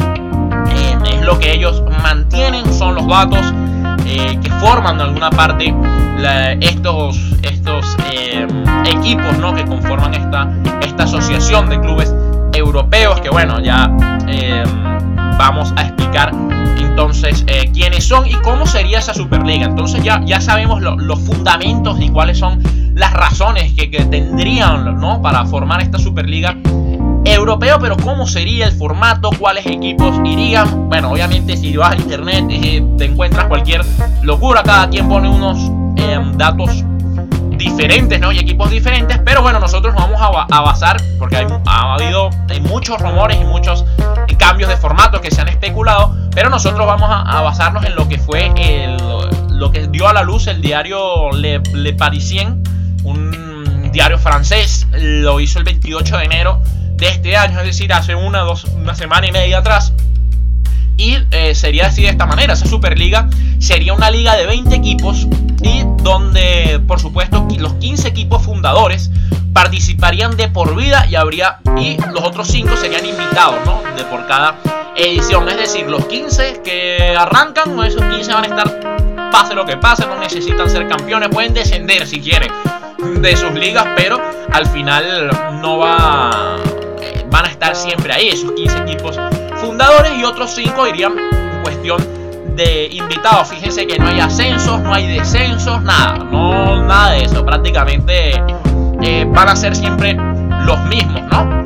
es 1.05 1.21
lo 1.21 1.39
que 1.39 1.53
ellos 1.53 1.83
mantienen, 2.01 2.71
son 2.73 2.95
los 2.95 3.07
datos 3.07 3.53
eh, 4.05 4.37
que 4.41 4.49
forman 4.51 4.97
de 4.97 5.03
alguna 5.03 5.29
parte 5.29 5.73
estos, 6.61 7.17
estos 7.41 7.97
eh, 8.11 8.47
equipos 8.85 9.37
¿no? 9.39 9.53
que 9.53 9.65
conforman 9.65 10.13
esta, 10.13 10.49
esta 10.81 11.03
asociación 11.03 11.69
de 11.69 11.79
clubes 11.79 12.13
europeos 12.53 13.19
que 13.21 13.29
bueno 13.29 13.59
ya 13.59 13.89
eh, 14.27 14.63
vamos 15.37 15.73
a 15.75 15.83
explicar 15.83 16.31
entonces 16.77 17.43
quiénes 17.73 18.05
son 18.05 18.27
y 18.27 18.33
cómo 18.35 18.67
sería 18.67 18.99
esa 18.99 19.15
Superliga. 19.15 19.65
Entonces 19.65 20.03
ya, 20.03 20.21
ya 20.25 20.39
sabemos 20.39 20.79
los 20.81 21.19
fundamentos 21.21 21.99
y 21.99 22.09
cuáles 22.09 22.37
son 22.37 22.61
las 22.93 23.11
razones 23.13 23.73
que, 23.73 23.89
que 23.89 24.05
tendrían 24.05 24.99
¿no? 24.99 25.19
para 25.19 25.43
formar 25.45 25.81
esta 25.81 25.97
Superliga 25.97 26.55
europeo, 27.25 27.79
pero 27.79 27.97
¿cómo 27.97 28.27
sería 28.27 28.67
el 28.67 28.73
formato? 28.73 29.29
¿Cuáles 29.37 29.65
equipos 29.65 30.19
irían? 30.23 30.89
Bueno, 30.89 31.11
obviamente 31.11 31.57
si 31.57 31.75
vas 31.77 31.93
a 31.93 31.95
internet 31.95 32.45
eh, 32.49 32.85
te 32.97 33.05
encuentras 33.05 33.45
cualquier 33.45 33.81
locura, 34.21 34.63
cada 34.63 34.89
quien 34.89 35.07
pone 35.07 35.29
unos 35.29 35.57
em, 35.97 36.37
datos 36.37 36.83
diferentes, 37.57 38.19
¿no? 38.19 38.31
Y 38.31 38.39
equipos 38.39 38.69
diferentes, 38.69 39.19
pero 39.23 39.41
bueno, 39.41 39.59
nosotros 39.59 39.93
nos 39.93 40.03
vamos 40.03 40.47
a, 40.49 40.61
basar, 40.61 40.97
porque 41.17 41.37
ha 41.65 41.93
habido 41.93 42.29
muchos 42.61 42.99
rumores 42.99 43.39
y 43.39 43.45
muchos 43.45 43.85
cambios 44.37 44.69
de 44.69 44.77
formato 44.77 45.21
que 45.21 45.31
se 45.31 45.39
han 45.39 45.47
especulado, 45.47 46.15
pero 46.33 46.49
nosotros 46.49 46.85
vamos 46.85 47.09
a, 47.09 47.41
basarnos 47.41 47.85
en 47.85 47.95
lo 47.95 48.09
que 48.09 48.17
fue 48.17 48.51
lo 49.49 49.71
que 49.71 49.87
dio 49.87 50.07
a 50.07 50.13
la 50.13 50.23
luz 50.23 50.47
el 50.47 50.61
diario 50.61 51.31
Le, 51.31 51.61
Le 51.73 51.93
Parisien, 51.93 52.61
un 53.03 53.89
diario 53.93 54.17
francés, 54.17 54.87
lo 54.91 55.39
hizo 55.39 55.59
el 55.59 55.65
28 55.65 56.17
de 56.17 56.23
enero 56.25 56.61
de 56.95 57.07
este 57.07 57.35
año, 57.35 57.59
es 57.59 57.65
decir, 57.65 57.91
hace 57.93 58.15
una, 58.15 58.39
dos, 58.39 58.65
una 58.65 58.95
semana 58.95 59.27
y 59.27 59.31
media 59.31 59.59
atrás. 59.59 59.93
Y 60.97 61.17
eh, 61.31 61.55
sería 61.55 61.87
así 61.87 62.03
de 62.03 62.09
esta 62.09 62.25
manera, 62.25 62.53
esa 62.53 62.67
Superliga 62.67 63.27
sería 63.59 63.93
una 63.93 64.11
liga 64.11 64.35
de 64.35 64.45
20 64.45 64.75
equipos 64.75 65.27
y 65.61 65.83
donde, 66.03 66.81
por 66.87 66.99
supuesto, 66.99 67.47
los 67.57 67.73
15 67.75 68.07
equipos 68.07 68.43
fundadores 68.43 69.09
participarían 69.53 70.35
de 70.35 70.49
por 70.49 70.75
vida 70.75 71.05
y 71.07 71.15
habría 71.15 71.59
y 71.77 71.97
los 72.11 72.23
otros 72.23 72.47
5 72.47 72.75
serían 72.77 73.05
invitados, 73.05 73.59
¿no? 73.65 73.81
De 73.95 74.03
por 74.03 74.27
cada 74.27 74.55
edición, 74.95 75.47
es 75.49 75.57
decir, 75.57 75.87
los 75.89 76.05
15 76.05 76.61
que 76.63 77.15
arrancan, 77.17 77.79
esos 77.83 78.01
15 78.01 78.33
van 78.33 78.43
a 78.43 78.47
estar 78.47 79.31
pase 79.31 79.55
lo 79.55 79.65
que 79.65 79.77
pase, 79.77 80.05
no 80.05 80.19
necesitan 80.19 80.69
ser 80.69 80.87
campeones, 80.87 81.29
pueden 81.29 81.53
descender 81.53 82.05
si 82.05 82.19
quieren 82.19 82.51
de 83.21 83.35
sus 83.35 83.51
ligas, 83.53 83.87
pero 83.95 84.21
al 84.51 84.67
final 84.67 85.29
no 85.61 85.79
va 85.79 86.57
van 87.33 87.45
a 87.45 87.49
estar 87.49 87.75
siempre 87.75 88.13
ahí, 88.13 88.29
esos 88.29 88.51
15 88.51 88.77
equipos 88.77 89.19
fundadores 89.55 90.13
y 90.15 90.23
otros 90.23 90.51
5 90.53 90.87
irían 90.87 91.13
en 91.17 91.63
cuestión 91.63 91.97
de 92.55 92.89
invitados. 92.91 93.47
Fíjense 93.47 93.87
que 93.87 93.97
no 93.97 94.07
hay 94.07 94.19
ascensos, 94.19 94.79
no 94.81 94.93
hay 94.93 95.07
descensos, 95.07 95.81
nada, 95.81 96.19
no 96.19 96.85
nada 96.85 97.13
de 97.13 97.23
eso. 97.23 97.43
Prácticamente 97.43 98.39
eh, 99.01 99.25
van 99.27 99.49
a 99.49 99.55
ser 99.55 99.75
siempre 99.75 100.15
los 100.63 100.79
mismos, 100.85 101.23
¿no? 101.31 101.63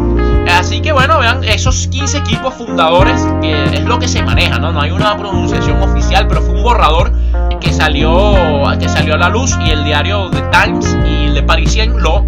Así 0.50 0.80
que 0.80 0.94
bueno, 0.94 1.20
vean 1.20 1.44
esos 1.44 1.88
15 1.88 2.20
equipos 2.20 2.54
fundadores, 2.54 3.22
que 3.42 3.66
es 3.66 3.84
lo 3.84 4.00
que 4.00 4.08
se 4.08 4.24
maneja, 4.24 4.60
¿no? 4.60 4.72
No 4.72 4.80
hay 4.80 4.92
una 4.92 5.18
pronunciación 5.18 5.82
oficial, 5.84 6.30
pero 6.30 6.44
fue 6.44 6.56
un 6.56 6.64
borrador 6.64 7.12
que 7.60 7.74
salió, 7.74 8.64
que 8.80 8.88
salió 8.88 9.16
a 9.16 9.18
la 9.18 9.28
luz 9.28 9.54
y 9.66 9.72
el 9.72 9.84
diario 9.84 10.30
The 10.30 10.44
Times 10.44 10.98
y 11.06 11.26
el 11.26 11.34
de 11.34 11.44
Parisien 11.44 12.02
lo 12.02 12.20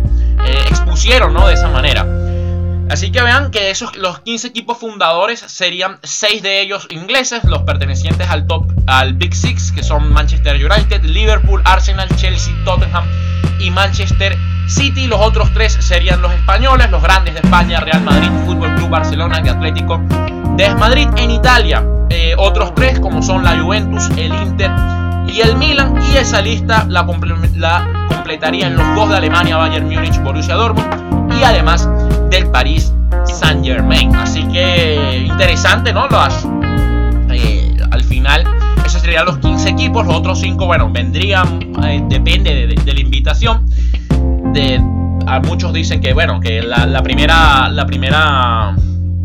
eh, 0.43 0.65
expusieron, 0.67 1.33
¿no? 1.33 1.47
De 1.47 1.53
esa 1.53 1.69
manera. 1.69 2.05
Así 2.89 3.11
que 3.11 3.21
vean 3.21 3.51
que 3.51 3.69
esos, 3.69 3.95
los 3.95 4.19
15 4.19 4.47
equipos 4.47 4.79
fundadores 4.79 5.39
serían 5.39 5.99
6 6.01 6.41
de 6.41 6.61
ellos 6.61 6.87
ingleses, 6.89 7.43
los 7.43 7.61
pertenecientes 7.61 8.27
al 8.27 8.47
top, 8.47 8.65
al 8.87 9.13
Big 9.13 9.35
Six, 9.35 9.71
que 9.71 9.83
son 9.83 10.11
Manchester 10.11 10.55
United, 10.55 11.03
Liverpool, 11.03 11.61
Arsenal, 11.65 12.09
Chelsea, 12.15 12.51
Tottenham 12.65 13.05
y 13.59 13.69
Manchester 13.69 14.35
City. 14.67 15.05
Los 15.05 15.21
otros 15.21 15.53
tres 15.53 15.77
serían 15.79 16.19
los 16.23 16.33
españoles, 16.33 16.89
los 16.89 17.03
grandes 17.03 17.35
de 17.35 17.41
España, 17.41 17.79
Real 17.79 18.01
Madrid, 18.01 18.29
Fútbol 18.47 18.73
Club 18.73 18.89
Barcelona 18.89 19.39
y 19.45 19.49
Atlético 19.49 20.01
de 20.57 20.73
Madrid. 20.73 21.07
En 21.17 21.29
Italia, 21.29 21.85
eh, 22.09 22.33
otros 22.37 22.73
tres 22.73 22.99
como 22.99 23.21
son 23.21 23.43
la 23.43 23.59
Juventus, 23.59 24.09
el 24.17 24.33
Inter 24.33 24.71
y 25.27 25.41
el 25.41 25.55
Milan. 25.57 25.93
Y 26.11 26.17
esa 26.17 26.41
lista 26.41 26.85
la, 26.89 27.05
la 27.55 28.07
completarían 28.09 28.75
los 28.75 28.95
dos 28.95 29.09
de 29.09 29.17
Alemania, 29.17 29.57
Bayern 29.57 29.87
Múnich, 29.87 30.19
Borussia 30.23 30.55
Dortmund 30.55 31.18
y 31.39 31.43
además 31.43 31.87
del 32.29 32.47
París 32.47 32.93
Saint 33.25 33.63
Germain. 33.63 34.13
Así 34.15 34.43
que 34.43 35.25
interesante, 35.27 35.93
¿no? 35.93 36.07
Las, 36.07 36.45
eh, 37.31 37.77
al 37.91 38.03
final, 38.03 38.43
esos 38.85 39.01
serían 39.01 39.25
los 39.25 39.37
15 39.39 39.69
equipos. 39.69 40.05
Los 40.05 40.15
otros 40.15 40.39
5, 40.39 40.65
bueno, 40.65 40.89
vendrían, 40.91 41.73
eh, 41.83 42.03
depende 42.07 42.67
de, 42.67 42.93
la 42.93 42.99
invitación. 42.99 43.65
De, 44.53 44.81
muchos 45.45 45.71
dicen 45.73 46.01
que, 46.01 46.13
bueno, 46.13 46.39
que 46.39 46.61
la, 46.61 47.01
primera, 47.03 47.69
la 47.69 47.85
primera, 47.85 48.75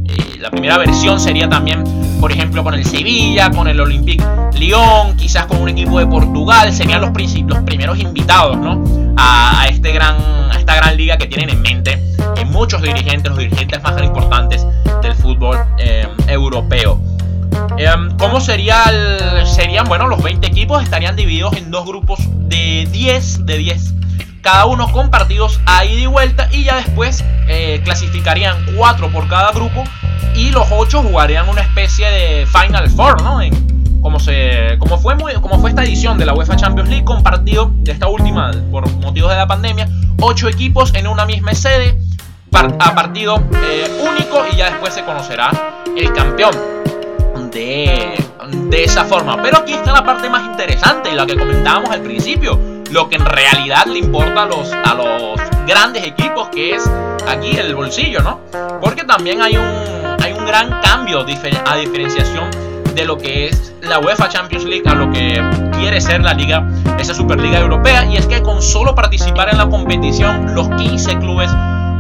eh, 0.04 0.38
la 0.38 0.50
primera 0.50 0.78
versión 0.78 1.18
sería 1.18 1.48
también, 1.48 1.82
por 2.24 2.32
ejemplo, 2.32 2.64
con 2.64 2.72
el 2.72 2.86
Sevilla, 2.86 3.50
con 3.50 3.68
el 3.68 3.78
Olympique 3.78 4.24
Lyon, 4.54 5.14
quizás 5.14 5.44
con 5.44 5.60
un 5.60 5.68
equipo 5.68 5.98
de 5.98 6.06
Portugal. 6.06 6.72
Serían 6.72 7.02
los, 7.02 7.10
los 7.10 7.58
primeros 7.64 7.98
invitados, 7.98 8.56
¿no? 8.56 8.82
A, 9.18 9.66
este 9.68 9.92
gran, 9.92 10.16
a 10.50 10.56
esta 10.58 10.74
gran 10.74 10.96
liga 10.96 11.18
que 11.18 11.26
tienen 11.26 11.50
en 11.50 11.60
mente 11.60 12.02
muchos 12.46 12.80
dirigentes, 12.80 13.28
los 13.28 13.36
dirigentes 13.36 13.82
más 13.82 14.02
importantes 14.02 14.66
del 15.02 15.14
fútbol 15.14 15.58
eh, 15.76 16.08
europeo. 16.26 16.98
Em, 17.76 18.16
¿Cómo 18.16 18.40
sería 18.40 18.84
serían? 19.44 19.84
Bueno, 19.86 20.08
los 20.08 20.22
20 20.22 20.46
equipos 20.46 20.82
estarían 20.82 21.16
divididos 21.16 21.54
en 21.58 21.70
dos 21.70 21.84
grupos 21.84 22.20
de 22.48 22.88
10, 22.90 23.44
de 23.44 23.58
10, 23.58 23.94
cada 24.44 24.66
uno 24.66 24.92
con 24.92 25.10
partidos 25.10 25.58
a 25.64 25.86
ida 25.86 26.02
y 26.02 26.06
vuelta 26.06 26.48
y 26.52 26.64
ya 26.64 26.76
después 26.76 27.24
eh, 27.48 27.80
clasificarían 27.82 28.64
4 28.76 29.10
por 29.10 29.26
cada 29.26 29.50
grupo 29.52 29.82
y 30.34 30.50
los 30.50 30.66
8 30.70 31.02
jugarían 31.02 31.48
una 31.48 31.62
especie 31.62 32.06
de 32.10 32.46
Final 32.46 32.90
Four, 32.90 33.22
¿no? 33.22 33.40
En, 33.40 34.00
como, 34.02 34.20
se, 34.20 34.76
como, 34.78 34.98
fue 34.98 35.14
muy, 35.14 35.32
como 35.34 35.58
fue 35.60 35.70
esta 35.70 35.82
edición 35.82 36.18
de 36.18 36.26
la 36.26 36.34
UEFA 36.34 36.56
Champions 36.56 36.90
League 36.90 37.06
con 37.06 37.22
partido 37.22 37.70
de 37.76 37.92
esta 37.92 38.06
última 38.06 38.50
por 38.70 38.86
motivos 38.96 39.30
de 39.30 39.36
la 39.36 39.46
pandemia, 39.46 39.88
8 40.20 40.48
equipos 40.50 40.92
en 40.94 41.06
una 41.06 41.24
misma 41.24 41.54
sede 41.54 41.98
a 42.52 42.94
partido 42.94 43.42
eh, 43.64 44.02
único 44.06 44.44
y 44.52 44.56
ya 44.56 44.70
después 44.70 44.92
se 44.92 45.04
conocerá 45.04 45.50
el 45.96 46.12
campeón 46.12 46.54
de, 47.50 48.14
de 48.68 48.84
esa 48.84 49.04
forma. 49.04 49.40
Pero 49.42 49.56
aquí 49.56 49.72
está 49.72 49.92
la 49.92 50.04
parte 50.04 50.28
más 50.28 50.44
interesante, 50.50 51.12
la 51.14 51.24
que 51.24 51.34
comentábamos 51.34 51.90
al 51.90 52.02
principio, 52.02 52.73
lo 52.94 53.08
que 53.08 53.16
en 53.16 53.26
realidad 53.26 53.86
le 53.86 53.98
importa 53.98 54.44
a 54.44 54.46
los, 54.46 54.72
a 54.72 54.94
los 54.94 55.40
grandes 55.66 56.04
equipos, 56.04 56.48
que 56.50 56.76
es 56.76 56.88
aquí 57.28 57.56
el 57.56 57.74
bolsillo, 57.74 58.22
¿no? 58.22 58.38
Porque 58.80 59.02
también 59.02 59.42
hay 59.42 59.56
un, 59.56 59.66
hay 60.22 60.32
un 60.32 60.46
gran 60.46 60.80
cambio 60.80 61.18
a 61.18 61.76
diferenciación 61.76 62.50
de 62.94 63.04
lo 63.04 63.18
que 63.18 63.48
es 63.48 63.74
la 63.82 63.98
UEFA 63.98 64.28
Champions 64.28 64.64
League 64.64 64.84
a 64.86 64.94
lo 64.94 65.10
que 65.10 65.42
quiere 65.76 66.00
ser 66.00 66.22
la 66.22 66.34
liga, 66.34 66.68
esa 66.96 67.14
Superliga 67.14 67.58
Europea, 67.58 68.06
y 68.06 68.16
es 68.16 68.26
que 68.26 68.40
con 68.42 68.62
solo 68.62 68.94
participar 68.94 69.48
en 69.48 69.58
la 69.58 69.68
competición, 69.68 70.54
los 70.54 70.68
15 70.68 71.18
clubes 71.18 71.50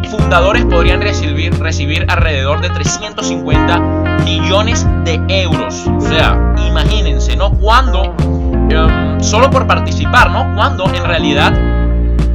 fundadores 0.08 0.64
podrían 0.64 1.00
recibir, 1.00 1.58
recibir 1.58 2.06
alrededor 2.08 2.60
de 2.60 2.70
350 2.70 3.78
millones 4.24 4.86
de 5.04 5.20
euros. 5.28 5.88
O 5.88 6.00
sea, 6.00 6.54
imagínense, 6.68 7.34
¿no? 7.36 7.50
Cuando, 7.50 8.14
em, 8.70 9.22
solo 9.22 9.50
por 9.50 9.66
participar, 9.66 10.30
¿no? 10.30 10.54
Cuando 10.54 10.92
en 10.92 11.04
realidad 11.04 11.54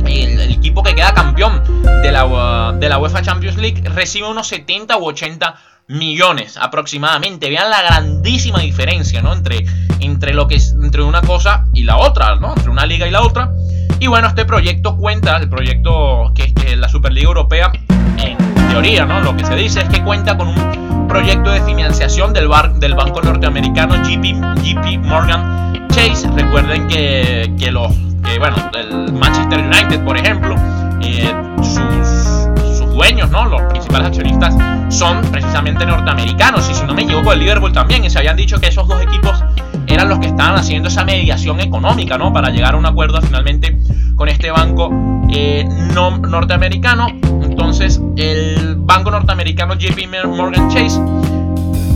el, 0.05 0.39
equipo 0.51 0.83
que 0.83 0.93
queda 0.93 1.13
campeón 1.13 1.63
de 2.01 2.11
la, 2.11 2.73
de 2.77 2.89
la 2.89 2.97
UEFA 2.97 3.21
Champions 3.21 3.57
League 3.57 3.81
recibe 3.89 4.27
unos 4.27 4.47
70 4.47 4.97
u 4.97 5.05
80 5.05 5.55
millones 5.87 6.57
aproximadamente. 6.57 7.49
Vean 7.49 7.69
la 7.69 7.81
grandísima 7.81 8.59
diferencia, 8.59 9.21
¿no? 9.21 9.33
Entre, 9.33 9.65
entre 9.99 10.33
lo 10.33 10.47
que 10.47 10.55
es 10.55 10.75
entre 10.81 11.03
una 11.03 11.21
cosa 11.21 11.65
y 11.73 11.83
la 11.83 11.97
otra, 11.97 12.35
¿no? 12.35 12.53
Entre 12.55 12.69
una 12.69 12.85
liga 12.85 13.07
y 13.07 13.11
la 13.11 13.21
otra. 13.21 13.51
Y 13.99 14.07
bueno, 14.07 14.27
este 14.27 14.45
proyecto 14.45 14.95
cuenta, 14.95 15.37
el 15.37 15.49
proyecto 15.49 16.31
que 16.33 16.53
es 16.65 16.77
la 16.77 16.87
Superliga 16.87 17.27
Europea, 17.27 17.71
en 18.17 18.37
teoría, 18.69 19.05
¿no? 19.05 19.19
Lo 19.21 19.35
que 19.35 19.45
se 19.45 19.55
dice 19.55 19.81
es 19.81 19.89
que 19.89 20.03
cuenta 20.03 20.37
con 20.37 20.47
un 20.47 21.07
proyecto 21.07 21.49
de 21.49 21.61
financiación 21.61 22.33
del, 22.33 22.49
del 22.75 22.93
banco 22.93 23.21
norteamericano 23.21 23.95
JP, 24.03 24.99
Morgan 24.99 25.68
Chase. 25.89 26.29
Recuerden 26.35 26.87
que, 26.87 27.53
que 27.59 27.71
los, 27.71 27.93
que, 28.23 28.39
bueno, 28.39 28.57
el 28.73 29.13
Manchester 29.13 29.59
United, 29.59 30.03
por 30.03 30.17
ejemplo, 30.17 30.55
eh, 31.01 31.33
sus, 31.57 32.77
sus 32.77 32.93
dueños, 32.93 33.29
¿no? 33.29 33.45
Los 33.45 33.61
principales 33.63 34.07
accionistas 34.07 34.55
son 34.89 35.21
precisamente 35.31 35.85
norteamericanos. 35.85 36.69
Y 36.69 36.73
si 36.73 36.85
no 36.85 36.93
me 36.93 37.03
equivoco, 37.03 37.33
el 37.33 37.39
Liverpool 37.39 37.73
también. 37.73 38.05
Y 38.05 38.09
se 38.09 38.19
habían 38.19 38.35
dicho 38.35 38.59
que 38.59 38.67
esos 38.67 38.87
dos 38.87 39.01
equipos 39.01 39.43
eran 39.87 40.09
los 40.09 40.19
que 40.19 40.27
estaban 40.27 40.55
haciendo 40.55 40.89
esa 40.89 41.03
mediación 41.03 41.59
económica, 41.59 42.17
¿no? 42.17 42.31
Para 42.31 42.49
llegar 42.49 42.75
a 42.75 42.77
un 42.77 42.85
acuerdo 42.85 43.21
finalmente 43.21 43.77
con 44.15 44.29
este 44.29 44.51
banco 44.51 44.91
eh, 45.31 45.67
no, 45.93 46.17
norteamericano. 46.17 47.07
Entonces, 47.41 48.01
el 48.15 48.75
banco 48.77 49.11
norteamericano 49.11 49.75
JP 49.75 50.27
Morgan 50.27 50.69
Chase 50.69 50.99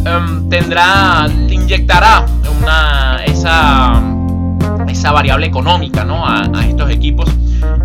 em, 0.06 0.50
tendrá, 0.50 1.28
inyectará 1.50 2.26
una, 2.62 3.24
esa, 3.26 4.02
esa 4.88 5.12
variable 5.12 5.48
económica, 5.48 6.04
¿no? 6.04 6.28
a, 6.28 6.44
estos 6.66 6.90
equipos 6.90 7.30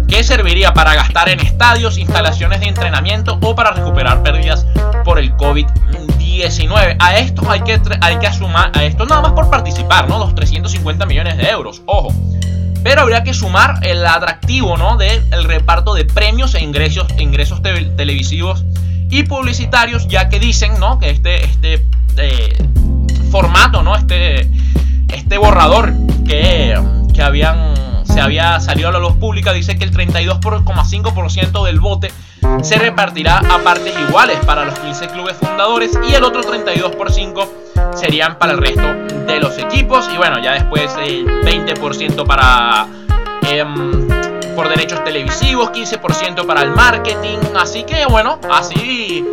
que 0.09 0.25
serviría 0.25 0.73
para 0.73 0.95
gastar 0.95 1.29
en 1.29 1.41
estadios, 1.41 1.99
instalaciones 1.99 2.61
de 2.61 2.69
entrenamiento 2.69 3.39
o 3.43 3.55
para 3.55 3.73
recuperar 3.73 4.23
pérdidas 4.23 4.67
por 5.05 5.19
el 5.19 5.37
COVID-19. 5.37 6.97
A 6.99 7.19
esto 7.19 7.49
hay 7.51 7.61
que, 7.61 7.81
hay 8.01 8.19
que 8.19 8.33
sumar, 8.33 8.73
a 8.75 8.85
esto 8.85 9.05
nada 9.05 9.21
más 9.21 9.33
por 9.33 9.51
participar, 9.51 10.09
¿no? 10.09 10.19
Los 10.19 10.35
350 10.35 11.05
millones 11.07 11.37
de 11.37 11.49
euros, 11.51 11.83
ojo. 11.87 12.13
Pero 12.83 13.03
habría 13.03 13.23
que 13.23 13.35
sumar 13.35 13.81
el 13.83 14.07
atractivo, 14.07 14.77
¿no? 14.77 14.97
Del 14.97 15.45
reparto 15.45 15.95
de 15.95 16.05
premios 16.05 16.55
e 16.55 16.63
ingresos, 16.63 17.07
ingresos 17.19 17.61
televisivos 17.63 18.65
y 19.11 19.25
publicitarios, 19.25 20.09
ya 20.09 20.29
que 20.29 20.41
dicen, 20.41 20.79
¿no? 20.79 20.99
Que 20.99 21.11
este, 21.11 21.45
este 21.45 21.87
formato, 23.31 23.83
¿no? 23.83 23.97
Este, 23.97 24.49
este 25.09 25.39
borrador 25.39 25.93
que, 26.27 26.79
que 27.15 27.23
habían 27.23 27.79
se 28.19 28.21
había 28.21 28.59
salido 28.59 28.89
a 28.89 28.93
la 28.93 28.99
luz 28.99 29.13
pública, 29.13 29.53
dice 29.53 29.79
que 29.79 29.85
el 29.85 29.93
32,5% 29.93 31.65
del 31.65 31.79
bote 31.79 32.11
se 32.63 32.77
repartirá 32.77 33.39
a 33.39 33.59
partes 33.63 33.95
iguales 34.09 34.39
para 34.45 34.65
los 34.65 34.79
15 34.79 35.09
clubes 35.09 35.37
fundadores 35.37 35.97
y 36.09 36.15
el 36.15 36.25
otro 36.25 36.43
32% 36.43 37.49
serían 37.95 38.39
para 38.39 38.53
el 38.53 38.59
resto 38.59 38.83
de 39.27 39.39
los 39.39 39.59
equipos 39.59 40.09
y 40.13 40.17
bueno, 40.17 40.43
ya 40.43 40.55
después 40.55 40.93
el 41.05 41.27
20% 41.27 42.27
para 42.27 42.87
em, 43.43 44.09
por 44.57 44.69
derechos 44.69 45.05
televisivos, 45.05 45.71
15% 45.71 46.47
para 46.47 46.63
el 46.63 46.71
marketing, 46.71 47.39
así 47.57 47.85
que 47.85 48.07
bueno, 48.07 48.41
así 48.51 49.25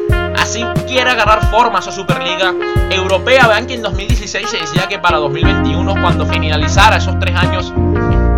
así 0.45 0.63
quiere 0.87 1.09
agarrar 1.09 1.43
forma 1.47 1.79
esa 1.79 1.91
Superliga 1.91 2.53
Europea. 2.91 3.47
Vean 3.47 3.65
que 3.65 3.73
en 3.73 3.81
2016 3.81 4.47
se 4.47 4.57
decía 4.57 4.87
que 4.87 4.99
para 4.99 5.17
2021 5.17 5.95
cuando 6.01 6.25
finalizara 6.27 6.97
esos 6.97 7.17
tres 7.19 7.35
años 7.35 7.73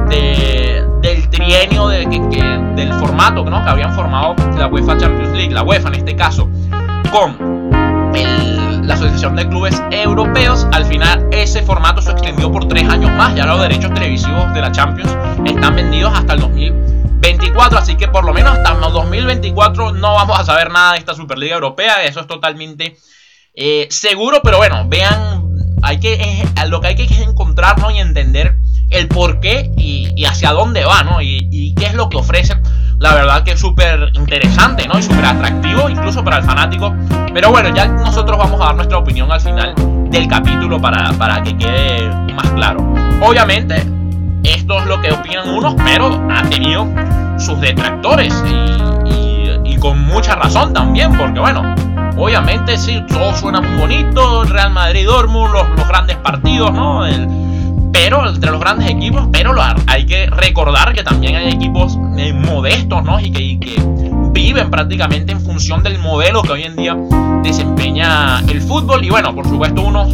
del 0.08 1.30
trienio 1.30 1.89
de, 1.89 2.06
del 2.76 2.93
formato 2.93 3.43
¿no? 3.43 3.62
que 3.62 3.70
habían 3.70 3.93
formado 3.93 4.36
la 4.58 4.67
UEFA 4.67 4.98
Champions 4.98 5.36
League, 5.36 5.54
la 5.54 5.63
UEFA 5.63 5.89
en 5.89 5.96
este 5.96 6.15
caso, 6.15 6.50
con 7.12 7.36
la 8.84 8.93
Asociación 8.93 9.36
de 9.36 9.48
Clubes 9.50 9.82
Europeos. 9.91 10.65
Al 10.72 10.86
final 10.86 11.28
ese 11.32 11.62
formato 11.62 12.02
se 12.02 12.12
extendió 12.12 12.50
por 12.50 12.70
tres 12.70 12.88
años 12.88 13.12
más. 13.12 13.36
Ya 13.36 13.46
los 13.46 13.62
derechos 13.62 13.93
televisivos 13.93 14.54
de 14.54 14.62
la 14.62 14.72
Champions 14.72 15.13
están 15.46 15.76
vendidos 15.76 16.17
hasta 16.17 16.34
el 16.34 16.39
2000 16.39 16.97
24, 17.19 17.80
así 17.80 17.95
que 17.95 18.08
por 18.08 18.23
lo 18.23 18.34
menos 18.34 18.58
hasta 18.58 18.73
2024 18.73 19.93
no 19.93 20.13
vamos 20.13 20.39
a 20.39 20.45
saber 20.45 20.71
nada 20.71 20.93
de 20.93 20.99
esta 20.99 21.13
Superliga 21.13 21.56
Europea, 21.56 22.03
eso 22.03 22.21
es 22.21 22.27
totalmente 22.27 22.97
eh, 23.53 23.88
seguro, 23.89 24.41
pero 24.43 24.58
bueno, 24.58 24.86
vean, 24.88 25.43
hay 25.82 25.99
que, 25.99 26.45
lo 26.67 26.82
que 26.82 26.88
hay 26.88 26.95
que 26.95 27.23
encontrar 27.23 27.75
y 27.93 27.99
entender 27.99 28.56
el 28.89 29.08
por 29.08 29.39
qué 29.39 29.71
y, 29.77 30.25
hacia 30.25 30.51
dónde 30.51 30.86
va, 30.86 31.03
¿no? 31.03 31.21
Y, 31.21 31.73
qué 31.75 31.88
es 31.88 31.93
lo 31.93 32.10
que 32.10 32.17
ofrece. 32.17 32.56
La 32.99 33.13
verdad 33.13 33.43
que 33.43 33.51
es 33.51 33.60
súper 33.60 34.12
interesante, 34.13 34.88
¿no? 34.88 34.97
Y 34.97 35.03
súper 35.03 35.25
atractivo, 35.25 35.89
incluso 35.89 36.23
para 36.23 36.38
el 36.38 36.43
fanático. 36.43 36.93
Pero 37.34 37.51
bueno, 37.51 37.73
ya 37.75 37.88
nosotros 37.88 38.38
vamos 38.38 38.60
a 38.62 38.65
dar 38.65 38.75
nuestra 38.75 38.97
opinión 38.97 39.32
al 39.32 39.41
final 39.41 39.75
del 40.10 40.27
capítulo 40.27 40.80
para, 40.82 41.12
para 41.13 41.43
que 41.43 41.56
quede 41.58 42.10
más 42.34 42.49
claro. 42.51 42.80
Obviamente, 43.21 43.97
esto 44.54 44.80
es 44.80 44.86
lo 44.86 45.02
que 45.02 45.12
opinan 45.12 45.50
unos, 45.50 45.76
pero 45.84 46.22
ha 46.32 46.44
tenido 46.44 46.88
sus 47.38 47.60
detractores 47.60 48.34
y, 48.46 49.72
y 49.74 49.78
con 49.78 50.00
mucha 50.06 50.36
razón 50.36 50.74
también, 50.74 51.16
porque 51.18 51.40
bueno, 51.40 51.76
obviamente 52.18 52.78
sí, 52.78 53.04
todo 53.08 53.36
suena 53.36 53.62
muy 53.62 53.80
bonito, 53.80 54.44
Real 54.44 54.72
Madrid, 54.72 55.06
Dortmund, 55.06 55.54
los, 55.54 55.70
los 55.70 55.88
grandes 55.88 56.18
partidos, 56.18 56.74
¿no? 56.74 57.06
El, 57.06 57.28
pero 57.92 58.28
entre 58.30 58.52
los 58.52 58.60
grandes 58.60 58.90
equipos, 58.90 59.28
pero 59.32 59.56
hay 59.88 60.06
que 60.06 60.28
recordar 60.28 60.94
que 60.94 61.04
también 61.04 61.36
hay 61.36 61.50
equipos 61.50 61.98
eh, 62.18 62.32
modestos, 62.32 63.04
¿no? 63.04 63.20
Y 63.20 63.32
que, 63.32 63.76
viven 64.32 64.70
prácticamente 64.70 65.32
en 65.32 65.42
función 65.42 65.82
del 65.82 65.98
modelo 65.98 66.44
que 66.44 66.52
hoy 66.52 66.64
en 66.64 66.76
día 66.76 66.96
desempeña 67.42 68.40
el 68.42 68.62
fútbol. 68.62 69.04
Y 69.04 69.10
bueno, 69.10 69.34
por 69.34 69.48
supuesto, 69.48 69.82
unos 69.82 70.14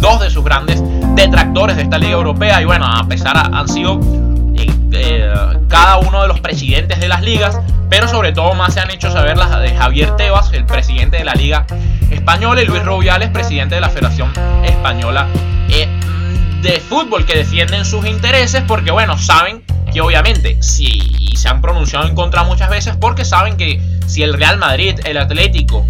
dos 0.00 0.20
de 0.20 0.30
sus 0.30 0.44
grandes 0.44 0.82
detractores 1.14 1.76
de 1.76 1.82
esta 1.82 1.98
liga 1.98 2.12
europea. 2.12 2.60
Y 2.62 2.64
bueno, 2.64 2.86
a 2.86 3.06
pesar 3.06 3.36
han 3.36 3.68
sido 3.68 4.00
eh, 4.56 4.70
eh, 4.92 5.32
cada 5.68 5.98
uno 5.98 6.22
de 6.22 6.28
los 6.28 6.40
presidentes 6.40 7.00
de 7.00 7.08
las 7.08 7.22
ligas, 7.22 7.58
pero 7.88 8.08
sobre 8.08 8.32
todo 8.32 8.54
más 8.54 8.74
se 8.74 8.80
han 8.80 8.90
hecho 8.90 9.10
saber 9.10 9.36
las 9.36 9.58
de 9.60 9.74
Javier 9.74 10.16
Tebas, 10.16 10.52
el 10.52 10.64
presidente 10.64 11.18
de 11.18 11.24
la 11.24 11.34
Liga 11.34 11.66
Española, 12.10 12.62
y 12.62 12.66
Luis 12.66 12.84
Rubiales, 12.84 13.30
presidente 13.30 13.74
de 13.74 13.80
la 13.80 13.88
Federación 13.88 14.32
Española 14.64 15.26
de 16.62 16.80
fútbol 16.80 17.24
que 17.24 17.36
defienden 17.36 17.84
sus 17.84 18.04
intereses 18.06 18.62
porque, 18.66 18.90
bueno, 18.90 19.16
saben 19.16 19.62
que 19.92 20.00
obviamente 20.00 20.60
si 20.60 21.00
se 21.36 21.48
han 21.48 21.60
pronunciado 21.60 22.06
en 22.06 22.14
contra 22.14 22.42
muchas 22.42 22.68
veces 22.68 22.96
porque 22.96 23.24
saben 23.24 23.56
que 23.56 23.80
si 24.06 24.22
el 24.22 24.34
Real 24.34 24.58
Madrid, 24.58 24.98
el 25.04 25.18
Atlético 25.18 25.86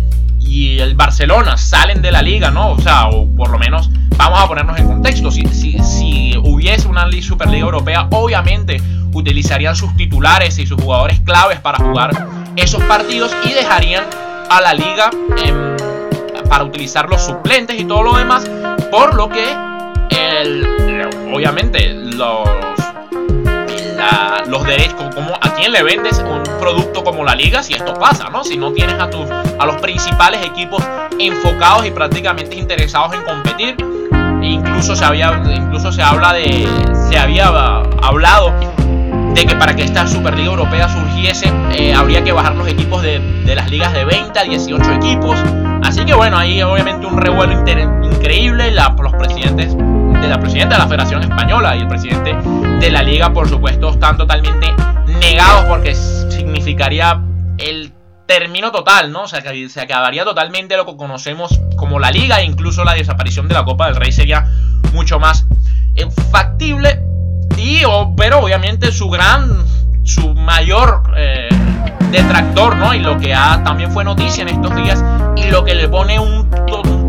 y 0.49 0.81
el 0.81 0.95
Barcelona 0.95 1.57
salen 1.57 2.03
de 2.03 2.11
la 2.11 2.23
liga, 2.23 2.51
¿no? 2.51 2.71
O 2.71 2.81
sea, 2.81 3.09
o 3.09 3.29
por 3.37 3.51
lo 3.51 3.59
menos 3.59 3.91
vamos 4.17 4.41
a 4.43 4.49
ponernos 4.49 4.79
en 4.79 4.87
contexto, 4.87 5.31
si, 5.31 5.43
si, 5.49 6.37
hubiese 6.43 6.89
una 6.89 7.07
Superliga 7.21 7.65
Europea, 7.65 8.09
obviamente 8.11 8.81
utilizarían 9.13 9.77
sus 9.77 9.95
titulares 9.97 10.59
y 10.59 10.67
sus 10.67 10.81
jugadores 10.81 11.21
claves 11.21 11.61
para 11.61 11.79
jugar 11.79 12.27
esos 12.57 12.83
partidos 12.85 13.35
y 13.45 13.53
dejarían 13.53 14.05
a 14.51 14.61
la 14.61 14.75
liga 14.75 15.11
em, 15.45 15.77
para 16.49 16.65
utilizar 16.65 17.09
los 17.09 17.23
suplentes 17.23 17.79
y 17.79 17.85
todo 17.85 18.03
lo 18.03 18.17
demás, 18.17 18.49
por 18.91 19.15
lo 19.15 19.29
que 19.29 19.45
obviamente 21.33 21.95
los, 21.95 22.49
los 24.47 24.65
derechos, 24.65 25.15
como 25.15 25.35
a 25.35 25.55
quién 25.57 25.73
le 25.73 25.83
vendes 25.83 26.19
un 26.19 26.43
producto 26.59 27.05
como 27.05 27.25
la 27.25 27.35
liga 27.35 27.63
si 27.63 27.75
esto 27.75 27.95
pasa, 27.95 28.29
¿no? 28.31 28.45
Si 28.45 28.57
no 28.57 28.73
tienes 28.73 28.99
a, 29.01 29.11
tus, 29.11 29.29
a 29.31 29.67
los 29.67 29.77
principales 29.77 30.45
equipos 30.45 30.83
enfocados 31.19 31.87
y 31.87 31.91
prácticamente 31.91 32.57
interesados 32.57 33.15
en 33.15 33.23
competir. 33.23 33.77
E 34.43 34.47
incluso 34.47 34.95
se 34.95 35.05
había, 35.05 35.43
incluso 35.55 35.91
se 35.91 36.03
habla 36.03 36.33
de, 36.33 36.69
se 37.09 37.19
había 37.19 37.49
hablado 38.03 38.53
de 39.35 39.47
que 39.47 39.55
para 39.57 39.75
que 39.75 39.83
esta 39.83 40.07
Superliga 40.07 40.51
Europea 40.51 40.89
surgiese 40.89 41.53
eh, 41.73 41.93
habría 41.93 42.23
que 42.23 42.33
bajar 42.33 42.55
los 42.55 42.69
equipos 42.69 43.03
de, 43.03 43.19
de, 43.19 43.55
las 43.55 43.71
ligas 43.71 43.93
de 43.93 44.05
20 44.05 44.39
a 44.39 44.45
18 44.45 44.93
equipos. 44.93 45.37
Así 45.83 46.05
que 46.05 46.15
bueno, 46.15 46.39
ahí 46.39 46.63
obviamente 46.63 47.07
un 47.07 47.17
revuelo 47.17 47.53
increíble. 48.29 48.71
los 48.73 49.13
presidentes 49.15 49.77
de 50.20 50.28
la 50.28 50.40
presidenta 50.40 50.76
de 50.76 50.83
la 50.83 50.88
Federación 50.88 51.22
Española 51.22 51.76
y 51.76 51.81
el 51.81 51.88
presidente 51.88 52.37
de 52.81 52.90
la 52.90 53.02
liga, 53.02 53.33
por 53.33 53.48
supuesto, 53.48 53.90
están 53.90 54.16
totalmente 54.16 54.74
negados 55.20 55.64
porque 55.66 55.94
significaría 55.94 57.22
el 57.59 57.92
término 58.26 58.70
total, 58.70 59.11
¿no? 59.11 59.22
O 59.22 59.28
sea, 59.28 59.42
que 59.42 59.68
se 59.68 59.81
acabaría 59.81 60.24
totalmente 60.24 60.76
lo 60.76 60.87
que 60.87 60.96
conocemos 60.96 61.61
como 61.76 61.98
la 61.98 62.11
liga 62.11 62.40
e 62.40 62.44
incluso 62.44 62.85
la 62.85 62.94
desaparición 62.94 63.48
de 63.48 63.54
la 63.54 63.64
Copa 63.64 63.87
del 63.87 63.96
Rey 63.96 64.12
sería 64.12 64.46
mucho 64.92 65.18
más 65.18 65.46
eh, 65.94 66.07
factible. 66.31 67.02
Y, 67.57 67.83
pero 68.16 68.40
obviamente 68.40 68.92
su 68.92 69.09
gran, 69.09 69.64
su 70.04 70.35
mayor 70.35 71.12
eh, 71.16 71.48
detractor, 72.11 72.76
¿no? 72.76 72.94
Y 72.94 73.00
lo 73.00 73.18
que 73.18 73.35
ha, 73.35 73.62
también 73.64 73.90
fue 73.90 74.04
noticia 74.04 74.42
en 74.42 74.48
estos 74.48 74.74
días 74.76 75.02
y 75.37 75.50
lo 75.50 75.64
que 75.64 75.74
le 75.74 75.88
pone 75.88 76.18
un, 76.18 76.48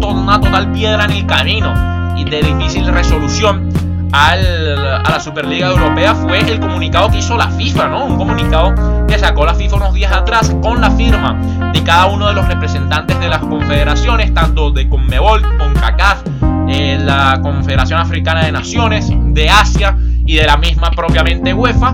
una 0.05 0.39
total 0.39 0.71
piedra 0.71 1.05
en 1.05 1.11
el 1.11 1.25
camino 1.25 1.98
de 2.25 2.41
difícil 2.41 2.87
resolución 2.87 3.69
al, 4.11 4.77
a 5.05 5.09
la 5.09 5.19
Superliga 5.19 5.67
Europea 5.67 6.15
fue 6.15 6.39
el 6.39 6.59
comunicado 6.59 7.09
que 7.09 7.19
hizo 7.19 7.37
la 7.37 7.49
FIFA, 7.49 7.87
¿no? 7.89 8.05
Un 8.05 8.17
comunicado 8.17 8.73
que 9.07 9.17
sacó 9.19 9.45
la 9.45 9.53
FIFA 9.53 9.75
unos 9.75 9.93
días 9.93 10.11
atrás 10.11 10.55
con 10.61 10.81
la 10.81 10.91
firma 10.91 11.37
de 11.73 11.83
cada 11.83 12.07
uno 12.07 12.27
de 12.27 12.33
los 12.33 12.47
representantes 12.47 13.19
de 13.19 13.29
las 13.29 13.39
confederaciones, 13.39 14.33
tanto 14.33 14.71
de 14.71 14.89
Conmebol, 14.89 15.41
CONCACAF, 15.57 16.23
eh, 16.69 16.97
la 16.99 17.39
Confederación 17.41 17.99
Africana 17.99 18.45
de 18.45 18.51
Naciones, 18.51 19.09
de 19.11 19.49
Asia 19.49 19.97
y 20.25 20.35
de 20.35 20.45
la 20.45 20.57
misma 20.57 20.91
propiamente 20.91 21.53
UEFA, 21.53 21.93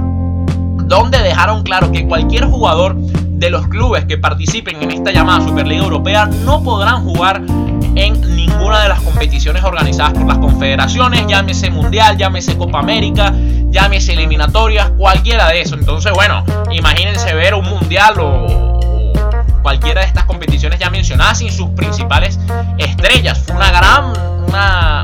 donde 0.86 1.20
dejaron 1.20 1.64
claro 1.64 1.92
que 1.92 2.06
cualquier 2.06 2.46
jugador 2.46 2.96
de 2.98 3.50
los 3.50 3.68
clubes 3.68 4.06
que 4.06 4.18
participen 4.18 4.82
en 4.82 4.92
esta 4.92 5.12
llamada 5.12 5.46
Superliga 5.46 5.84
Europea 5.84 6.26
no 6.46 6.64
podrán 6.64 7.04
jugar 7.04 7.42
en 7.96 8.36
ninguna 8.36 8.84
de 8.84 8.90
las 8.90 9.02
competiciones 9.02 9.64
organizadas 9.64 10.14
por 10.14 10.28
las 10.28 10.38
confederaciones, 10.38 11.26
llámese 11.28 11.70
Mundial, 11.70 12.18
llámese 12.18 12.58
Copa 12.58 12.80
América, 12.80 13.34
llámese 13.70 14.14
eliminatorias, 14.14 14.92
cualquiera 14.98 15.48
de 15.50 15.62
eso. 15.62 15.76
Entonces, 15.76 16.12
bueno, 16.14 16.44
imagínense 16.72 17.34
ver 17.34 17.54
un 17.54 17.66
Mundial 17.66 18.16
o, 18.20 18.74
cualquiera 19.62 20.02
de 20.02 20.08
estas 20.08 20.26
competiciones 20.26 20.80
ya 20.80 20.90
mencionadas 20.90 21.40
sin 21.40 21.52
sus 21.52 21.70
principales 21.70 22.40
estrellas. 22.78 23.40
Fue 23.40 23.56
una 23.56 23.72
gran, 23.72 24.06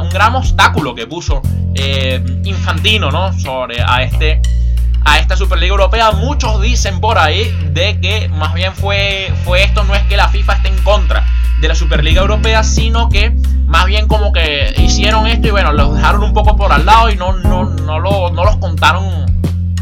un 0.04 0.10
gran 0.10 0.36
obstáculo 0.36 0.94
que 0.94 1.08
puso 1.08 1.42
eh, 1.74 2.24
Infantino 2.44 3.10
¿no? 3.10 3.34
sobre 3.34 3.82
a 3.82 4.04
este 4.04 4.42
a 5.04 5.18
esta 5.18 5.36
Superliga 5.36 5.72
Europea. 5.72 6.12
Muchos 6.12 6.62
dicen 6.62 7.00
por 7.02 7.18
ahí 7.18 7.52
de 7.72 8.00
que 8.00 8.30
más 8.30 8.54
bien 8.54 8.74
fue, 8.76 9.34
fue 9.44 9.64
esto, 9.64 9.84
no 9.84 9.96
es 9.96 10.04
que 10.04 10.16
la 10.16 10.28
FIFA 10.28 10.54
esté 10.54 10.68
en 10.68 10.78
contra 10.84 11.26
de 11.62 11.67
la 11.67 11.76
Superliga 11.76 12.21
Europea, 12.21 12.63
sino 12.63 13.08
que 13.08 13.30
más 13.67 13.86
bien 13.86 14.08
como 14.08 14.34
que 14.34 14.74
hicieron 14.78 15.28
esto 15.28 15.47
y 15.47 15.52
bueno, 15.52 15.71
los 15.71 15.95
dejaron 15.95 16.24
un 16.24 16.34
poco 16.34 16.58
por 16.58 16.74
al 16.74 16.86
lado 16.86 17.10
y 17.12 17.15
no, 17.15 17.34
no, 17.34 17.65
no, 17.65 18.00
lo, 18.00 18.32
no 18.32 18.43
los 18.43 18.58
contaron, 18.58 19.26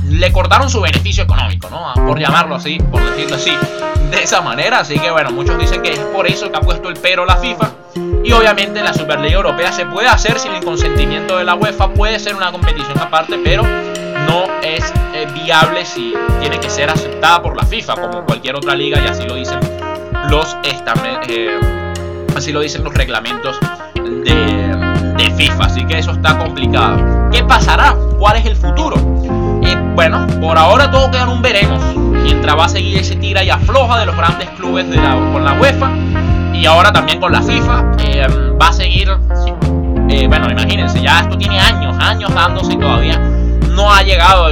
le 0.04 0.32
cortaron 0.34 0.70
su 0.70 0.82
beneficio 0.82 1.24
económico, 1.24 1.70
¿no? 1.70 1.94
Por 2.06 2.20
llamarlo 2.20 2.56
así, 2.56 2.78
por 2.92 3.02
decirlo 3.02 3.38
así, 3.38 3.52
de 4.12 4.22
esa 4.22 4.42
manera. 4.42 4.80
Así 4.80 5.00
que 5.00 5.10
bueno, 5.10 5.32
muchos 5.32 5.58
dicen 5.58 5.82
que 5.82 5.94
es 5.94 6.00
por 6.00 6.28
eso 6.28 6.52
que 6.52 6.58
ha 6.58 6.62
puesto 6.62 6.90
el 6.90 6.96
pero 7.02 7.26
la 7.26 7.38
FIFA. 7.38 7.72
Y 8.26 8.34
obviamente 8.34 8.84
la 8.84 8.94
Superliga 8.94 9.36
Europea 9.36 9.72
se 9.72 9.86
puede 9.86 10.10
hacer 10.10 10.38
sin 10.38 10.52
el 10.52 10.64
consentimiento 10.64 11.38
de 11.38 11.46
la 11.46 11.56
UEFA, 11.56 11.94
puede 11.94 12.20
ser 12.20 12.36
una 12.36 12.52
competición 12.52 13.00
aparte, 13.00 13.40
pero 13.42 13.64
no 13.64 14.44
es 14.62 14.94
eh, 15.16 15.26
viable 15.34 15.86
si 15.86 16.14
tiene 16.42 16.60
que 16.60 16.70
ser 16.70 16.90
aceptada 16.90 17.42
por 17.42 17.56
la 17.56 17.66
FIFA, 17.66 17.96
como 17.96 18.26
cualquier 18.26 18.56
otra 18.56 18.76
liga, 18.76 19.02
y 19.02 19.08
así 19.08 19.24
lo 19.24 19.36
dicen 19.36 19.60
los 20.30 20.56
eh, 20.64 21.60
así 22.36 22.52
lo 22.52 22.60
dicen 22.60 22.84
los 22.84 22.94
reglamentos 22.94 23.60
de, 23.96 25.34
FIFA. 25.36 25.66
Así 25.66 25.86
que 25.86 25.98
eso 25.98 26.12
está 26.12 26.38
complicado. 26.38 27.30
¿Qué 27.32 27.44
pasará? 27.44 27.96
¿Cuál 28.18 28.38
es 28.38 28.46
el 28.46 28.56
futuro? 28.56 28.96
Eh, 29.64 29.76
bueno, 29.96 30.28
por 30.42 30.58
ahora 30.58 30.92
todo 30.92 31.10
queda 31.10 31.24
en 31.24 31.30
un 31.30 31.42
veremos. 31.42 31.82
Mientras 31.96 32.58
va 32.58 32.66
a 32.66 32.70
seguir 32.70 32.98
ese 32.98 33.16
tira 33.16 33.44
y 33.44 33.50
afloja 33.50 34.00
de 34.00 34.06
los 34.06 34.16
grandes 34.18 34.50
clubes 34.52 34.90
de 34.90 34.98
la, 34.98 35.14
con 35.32 35.46
la 35.46 35.54
UEFA 35.54 35.92
y 36.54 36.66
ahora 36.66 36.92
también 36.92 37.22
con 37.22 37.32
la 37.32 37.42
FIFA, 37.42 37.92
eh, 38.00 38.28
va 38.62 38.68
a 38.68 38.74
seguir. 38.74 39.10
bueno, 40.28 40.52
imagínense, 40.52 41.02
ya 41.02 41.22
esto 41.22 41.38
tiene 41.38 41.60
años, 41.60 41.96
años 42.00 42.34
dándose 42.36 42.74
y 42.74 42.78
todavía 42.78 43.18
no 43.18 43.92
ha 43.94 44.04
llegado 44.04 44.50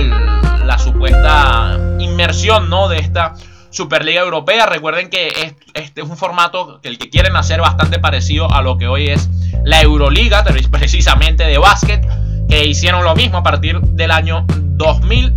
la 0.66 0.78
supuesta 0.80 1.78
inmersión 2.00 2.70
¿no? 2.70 2.88
de 2.88 3.00
esta 3.00 3.34
Superliga 3.70 4.22
Europea. 4.22 4.66
Recuerden 4.66 5.10
que 5.10 5.56
este 5.74 6.02
es 6.02 6.10
un 6.10 6.18
formato 6.18 6.80
que 6.82 6.90
el 6.90 6.98
que 6.98 7.10
quieren 7.10 7.36
hacer 7.36 7.62
bastante 7.62 8.00
parecido 8.00 8.52
a 8.52 8.62
lo 8.62 8.78
que 8.78 8.88
hoy 8.88 9.08
es 9.10 9.30
la 9.64 9.82
Euroliga, 9.82 10.44
precisamente 10.72 11.44
de 11.44 11.58
básquet, 11.58 12.06
que 12.48 12.66
hicieron 12.66 13.04
lo 13.04 13.16
mismo 13.16 13.40
a 13.40 13.44
partir 13.44 13.80
del 13.82 14.12
año 14.12 14.46
2000 14.48 15.34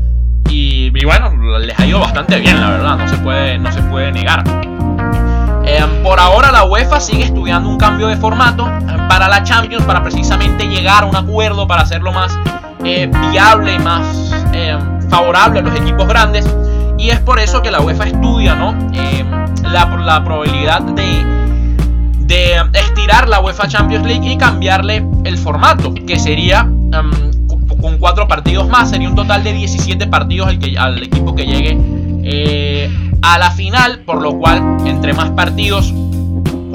y, 0.48 0.90
bueno, 1.04 1.30
les 1.58 1.78
ha 1.78 1.86
ido 1.86 2.00
bastante 2.00 2.38
bien, 2.40 2.60
la 2.60 2.70
verdad, 2.70 2.96
no 2.96 3.08
se 3.08 3.16
puede, 3.18 3.58
no 3.58 3.70
se 3.70 3.80
puede 3.82 4.10
negar. 4.10 4.42
Em, 5.64 6.02
por 6.02 6.18
ahora 6.18 6.50
la 6.50 6.64
UEFA 6.64 6.98
sigue 6.98 7.24
estudiando 7.24 7.68
un 7.68 7.78
cambio 7.78 8.08
de 8.08 8.16
formato 8.16 8.66
em, 8.66 9.08
para 9.08 9.28
la 9.28 9.44
Champions 9.44 9.84
para 9.84 10.02
precisamente 10.02 10.66
llegar 10.66 11.04
a 11.04 11.06
un 11.06 11.14
acuerdo 11.14 11.68
para 11.68 11.82
hacerlo 11.82 12.12
más 12.12 12.36
eh, 12.84 13.08
viable 13.30 13.74
y 13.74 13.78
más 13.78 14.04
favorable 15.08 15.60
a 15.60 15.62
los 15.62 15.76
equipos 15.76 16.08
grandes. 16.08 16.44
Y 17.00 17.08
es 17.08 17.18
por 17.20 17.40
eso 17.40 17.62
que 17.62 17.70
la 17.70 17.80
UEFA 17.80 18.04
estudia 18.08 18.54
¿no? 18.54 18.76
Eh, 18.92 19.24
la, 19.62 19.86
la, 19.86 20.22
probabilidad 20.22 20.82
de, 20.82 21.24
de 22.18 22.62
estirar 22.74 23.26
la 23.26 23.40
UEFA 23.40 23.68
Champions 23.68 24.06
League 24.06 24.30
y 24.30 24.36
cambiarle 24.36 25.02
el 25.24 25.38
formato, 25.38 25.94
que 25.94 26.18
sería 26.18 26.64
um, 26.64 27.30
con 27.80 27.96
cuatro 27.98 28.28
partidos 28.28 28.68
más, 28.68 28.90
sería 28.90 29.08
un 29.08 29.14
total 29.14 29.42
de 29.42 29.54
17 29.54 30.06
partidos 30.08 30.48
al, 30.48 30.58
que, 30.58 30.78
al 30.78 31.02
equipo 31.02 31.34
que 31.34 31.46
llegue 31.46 31.78
eh, 32.22 32.90
a 33.22 33.38
la 33.38 33.50
final, 33.50 34.00
por 34.00 34.20
lo 34.20 34.38
cual 34.38 34.76
entre 34.84 35.14
más 35.14 35.30
partidos, 35.30 35.94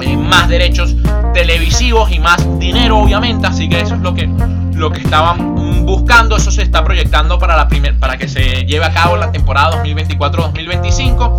eh, 0.00 0.16
más 0.16 0.48
derechos 0.48 0.96
televisivos 1.34 2.10
y 2.10 2.18
más 2.18 2.36
dinero 2.58 2.98
obviamente, 2.98 3.46
así 3.46 3.68
que 3.68 3.80
eso 3.80 3.94
es 3.94 4.00
lo 4.00 4.14
que, 4.14 4.28
lo 4.72 4.90
que 4.90 5.00
estaban 5.00 5.54
buscando, 5.84 6.36
eso 6.36 6.50
se 6.50 6.62
está 6.62 6.84
proyectando 6.84 7.38
para, 7.38 7.56
la 7.56 7.68
primer, 7.68 7.98
para 7.98 8.16
que 8.16 8.28
se 8.28 8.64
lleve 8.64 8.84
a 8.84 8.92
cabo 8.92 9.16
la 9.16 9.32
temporada 9.32 9.82
2024-2025. 9.84 11.36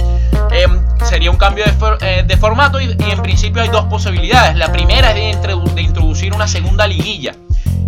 Em, 0.51 0.79
sería 1.05 1.31
un 1.31 1.37
cambio 1.37 1.65
de, 1.65 1.71
eh, 2.01 2.37
formato 2.37 2.79
y, 2.79 2.91
en 2.91 3.21
principio 3.21 3.61
hay 3.61 3.69
dos 3.69 3.85
posibilidades. 3.85 4.55
La 4.55 4.71
primera 4.71 5.11
es 5.11 5.41
de 5.75 5.81
introducir 5.81 6.33
una 6.33 6.47
segunda 6.47 6.87
liguilla 6.87 7.35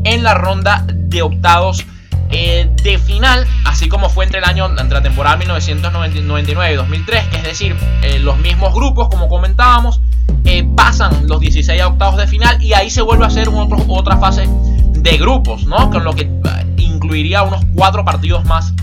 en 0.04 0.24
la 0.24 0.34
ronda 0.34 0.86
de 0.88 1.22
octavos 1.22 1.86
eh, 2.32 2.70
de 2.84 2.98
final, 3.00 3.48
así 3.66 3.90
como 3.90 4.10
fue 4.10 4.26
entre 4.26 4.40
el 4.40 4.46
año, 4.46 4.68
entre 4.68 4.90
la 4.90 5.02
temporada 5.02 5.36
1999 5.38 6.74
y 6.74 6.76
2003, 6.76 7.24
es 7.34 7.44
decir, 7.44 7.76
eh, 8.04 8.20
los 8.20 8.38
mismos 8.38 8.74
grupos, 8.74 9.10
como 9.10 9.28
comentábamos, 9.28 10.00
eh, 10.46 10.64
pasan 10.76 11.28
los 11.28 11.40
16 11.40 11.82
a 11.82 11.88
octavos 11.88 12.18
de 12.18 12.28
final 12.28 12.62
y 12.62 12.74
ahí 12.74 12.90
se 12.90 13.02
vuelve 13.02 13.24
a 13.24 13.28
hacer 13.28 13.50
otra 13.88 14.18
fase 14.18 14.48
de 14.48 15.18
grupos, 15.18 15.66
¿no? 15.66 15.90
Con 15.90 16.04
lo 16.04 16.14
que 16.14 16.30
incluiría 16.78 17.42
unos 17.44 17.64
cuatro 17.76 18.06
partidos 18.06 18.46
más 18.46 18.74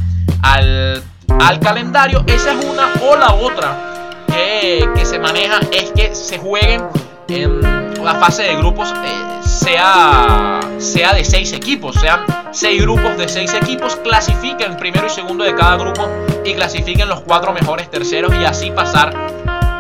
al, 0.43 1.03
al 1.41 1.61
calendario. 1.61 2.25
Esa 2.27 2.53
es 2.53 2.65
una 2.65 2.93
o 3.09 3.17
la 3.17 3.35
otra 3.35 4.13
que, 4.27 4.89
que 4.95 5.05
se 5.05 5.19
maneja 5.19 5.61
es 5.73 5.93
que 5.93 6.15
se 6.15 6.39
jueguen 6.39 6.83
en 7.29 7.61
la 8.05 8.15
fase 8.15 8.45
de 8.45 8.57
grupos 8.57 8.93
eh, 9.05 9.43
sea, 9.43 10.61
sea 10.79 11.13
de 11.13 11.25
seis 11.25 11.53
equipos, 11.53 11.97
sean 11.97 12.21
seis 12.53 12.81
grupos 12.83 13.17
de 13.19 13.29
seis 13.29 13.53
equipos, 13.55 13.97
clasifiquen 13.97 14.77
primero 14.77 15.07
y 15.07 15.11
segundo 15.11 15.45
de 15.45 15.55
cada 15.55 15.77
grupo 15.77 16.09
y 16.45 16.55
clasifiquen 16.55 17.09
los 17.09 17.21
cuatro 17.21 17.53
mejores 17.53 17.91
terceros 17.91 18.33
y 18.41 18.45
así 18.45 18.71
pasar 18.71 19.13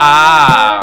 a 0.01 0.81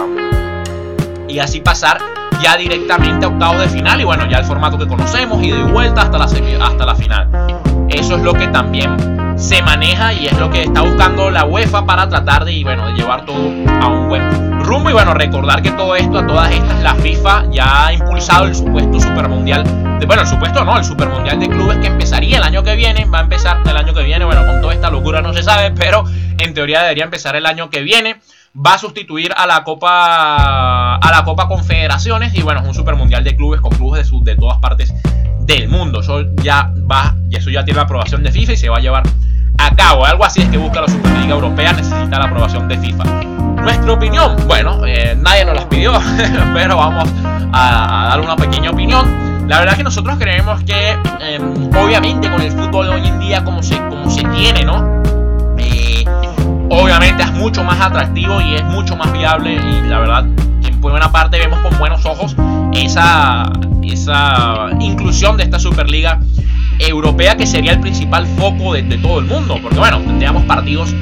y 1.28 1.40
así 1.40 1.60
pasar 1.62 2.00
ya 2.42 2.56
directamente 2.58 3.26
a 3.26 3.30
octavos 3.30 3.60
de 3.60 3.70
final 3.70 4.00
y 4.02 4.04
bueno 4.04 4.30
ya 4.30 4.38
el 4.38 4.46
formato 4.46 4.78
que 4.78 4.88
conocemos 4.88 5.42
y 5.44 5.52
de 5.52 5.64
vuelta 5.64 6.02
hasta 6.02 6.18
la 6.18 6.26
hasta 6.26 6.86
la 6.86 6.96
final. 6.96 7.30
Eso 7.90 8.16
es 8.16 8.22
lo 8.22 8.34
que 8.34 8.48
también 8.48 8.96
se 9.38 9.62
maneja 9.62 10.14
y 10.14 10.28
es 10.28 10.38
lo 10.40 10.50
que 10.50 10.64
está 10.64 10.82
buscando 10.82 11.30
la 11.30 11.46
UEFA 11.46 11.86
para 11.86 12.08
tratar 12.08 12.46
de, 12.46 12.64
bueno, 12.64 12.88
de 12.88 12.94
llevar 12.94 13.26
todo 13.26 13.50
a 13.82 13.88
un 13.88 14.08
buen 14.08 14.53
Y 14.76 14.92
bueno, 14.92 15.14
recordar 15.14 15.62
que 15.62 15.72
todo 15.72 15.96
esto, 15.96 16.18
a 16.18 16.28
todas 16.28 16.52
estas, 16.52 16.82
la 16.82 16.96
FIFA 16.96 17.46
ya 17.52 17.88
ha 17.88 17.94
impulsado 17.94 18.46
el 18.46 18.56
supuesto 18.56 19.00
Supermundial. 19.00 19.64
De, 20.00 20.06
bueno, 20.06 20.24
el 20.24 20.28
supuesto 20.28 20.66
no, 20.66 20.78
el 20.78 20.84
Supermundial 20.84 21.40
de 21.40 21.48
Clubes 21.48 21.78
que 21.78 21.88
empezaría 21.88 22.38
el 22.38 22.44
año 22.44 22.64
que 22.64 22.76
viene. 22.76 23.06
Va 23.06 23.20
a 23.20 23.22
empezar 23.22 23.62
el 23.66 23.78
año 23.78 23.94
que 23.94 24.04
viene. 24.04 24.26
Bueno, 24.26 24.46
con 24.46 24.62
toda 24.62 24.74
esta 24.74 24.90
locura 24.90 25.22
no 25.22 25.32
se 25.34 25.44
sabe, 25.44 25.72
pero 25.72 26.04
en 26.40 26.54
teoría 26.54 26.82
debería 26.82 27.04
empezar 27.04 27.36
el 27.36 27.46
año 27.46 27.70
que 27.70 27.82
viene. 27.82 28.20
Va 28.56 28.74
a 28.74 28.78
sustituir 28.78 29.32
a 29.36 29.46
la 29.46 29.64
Copa 29.64 30.96
a 30.96 31.12
la 31.12 31.24
Copa 31.24 31.48
Confederaciones 31.48 32.34
y 32.36 32.42
bueno, 32.42 32.62
es 32.62 32.68
un 32.68 32.74
Super 32.74 32.96
Mundial 32.96 33.24
de 33.24 33.36
clubes 33.36 33.62
con 33.62 33.72
clubes 33.72 34.10
de, 34.12 34.20
de 34.24 34.36
todas 34.36 34.58
partes 34.58 34.94
del 35.40 35.70
mundo. 35.70 36.02
Eso 36.02 36.22
ya 36.44 36.72
va, 36.92 37.16
y 37.30 37.38
eso 37.38 37.50
ya 37.50 37.64
tiene 37.64 37.78
la 37.78 37.84
aprobación 37.84 38.24
de 38.24 38.32
FIFA 38.32 38.54
y 38.54 38.58
se 38.58 38.70
va 38.70 38.78
a 38.78 38.82
llevar 38.82 39.04
a 39.68 39.76
cabo. 39.76 40.06
Algo 40.06 40.26
así 40.26 40.42
es 40.42 40.50
que 40.50 40.58
busca 40.58 40.82
la 40.82 40.88
Superliga 40.88 41.34
Europea, 41.34 41.74
necesita 41.74 42.20
la 42.20 42.26
aprobación 42.26 42.68
de 42.68 42.78
FIFA. 42.78 43.04
Nuestra 43.62 43.94
opinión, 43.94 44.36
bueno, 44.48 44.86
eh, 44.86 45.18
nadie 45.20 45.46
nos 45.46 45.56
las 45.56 45.66
pidió, 45.66 45.94
pero 46.54 46.78
vamos 46.78 47.10
a, 47.54 48.08
dar 48.10 48.20
una 48.20 48.36
pequeña 48.36 48.72
opinión. 48.72 49.48
La 49.48 49.60
verdad 49.60 49.78
que 49.78 49.84
nosotros 49.84 50.18
creemos 50.18 50.64
que, 50.64 50.92
em, 51.22 51.70
obviamente, 51.76 52.30
con 52.30 52.42
el 52.42 52.52
fútbol 52.52 52.90
hoy 52.90 53.08
en 53.08 53.20
día 53.20 53.44
como 53.44 53.64
se, 53.64 53.78
como 53.78 54.10
se 54.10 54.24
tiene, 54.30 54.64
¿no? 54.64 55.02
Eh, 55.58 56.04
obviamente 56.70 57.24
es 57.24 57.32
mucho 57.32 57.64
más 57.64 57.80
atractivo 57.80 58.42
y 58.42 58.56
es 58.56 58.64
mucho 58.66 58.96
más 58.96 59.12
viable 59.14 59.54
y 59.54 59.88
la 59.88 60.00
verdad 60.00 60.26
en 60.26 60.82
buena 60.82 61.12
parte 61.12 61.38
vemos 61.38 61.60
con 61.60 61.78
buenos 61.78 62.06
ojos 62.06 62.36
esa, 62.74 63.44
esa 63.84 64.70
inclusión 64.80 65.38
de 65.38 65.44
esta 65.44 65.60
Superliga 65.60 66.20
Europea 66.88 67.36
que 67.36 67.46
sería 67.46 67.72
el 67.72 67.80
principal 67.80 68.28
foco 68.38 68.74
de, 68.74 68.84
todo 68.98 69.20
el 69.20 69.26
mundo. 69.26 69.58
Porque 69.62 69.80
bueno, 69.80 70.00
tendríamos 70.00 70.44
partidos 70.44 70.94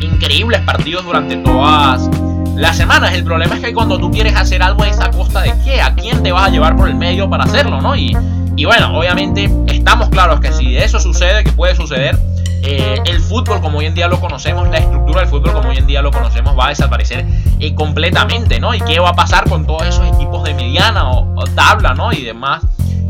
increíbles, 0.00 0.60
partidos 0.60 1.04
durante 1.04 1.36
todas 1.36 2.08
las 2.56 2.76
semanas. 2.76 3.14
El 3.14 3.24
problema 3.24 3.54
es 3.56 3.60
que 3.60 3.72
cuando 3.72 3.98
tú 3.98 4.10
quieres 4.10 4.36
hacer 4.36 4.62
algo 4.62 4.84
es 4.84 5.00
a 5.00 5.10
costa 5.10 5.42
de 5.42 5.54
qué, 5.64 5.80
a 5.80 5.94
quién 5.94 6.22
te 6.22 6.32
vas 6.32 6.48
a 6.48 6.50
llevar 6.50 6.76
por 6.76 6.88
el 6.88 6.94
medio 6.94 7.28
para 7.28 7.44
hacerlo, 7.44 7.80
¿no? 7.80 7.96
Y, 7.96 8.16
y 8.56 8.64
bueno, 8.64 8.96
obviamente 8.96 9.50
estamos 9.66 10.08
claros 10.10 10.40
que 10.40 10.52
si 10.52 10.76
eso 10.76 11.00
sucede, 11.00 11.44
que 11.44 11.52
puede 11.52 11.74
suceder, 11.74 12.18
eh, 12.66 12.98
el 13.04 13.20
fútbol 13.20 13.60
como 13.60 13.78
hoy 13.78 13.84
en 13.84 13.94
día 13.94 14.08
lo 14.08 14.18
conocemos, 14.20 14.66
la 14.70 14.78
estructura 14.78 15.20
del 15.20 15.28
fútbol 15.28 15.52
como 15.52 15.68
hoy 15.68 15.76
en 15.76 15.86
día 15.86 16.00
lo 16.00 16.10
conocemos 16.10 16.58
va 16.58 16.66
a 16.66 16.68
desaparecer 16.70 17.26
eh, 17.60 17.74
completamente, 17.74 18.58
¿no? 18.58 18.74
¿Y 18.74 18.80
qué 18.80 19.00
va 19.00 19.10
a 19.10 19.14
pasar 19.14 19.46
con 19.50 19.66
todos 19.66 19.82
esos 19.82 20.06
equipos 20.08 20.44
de 20.44 20.54
mediana 20.54 21.10
o, 21.10 21.44
tabla, 21.54 21.92
¿no? 21.92 22.10
Y 22.12 22.22
demás. 22.22 22.62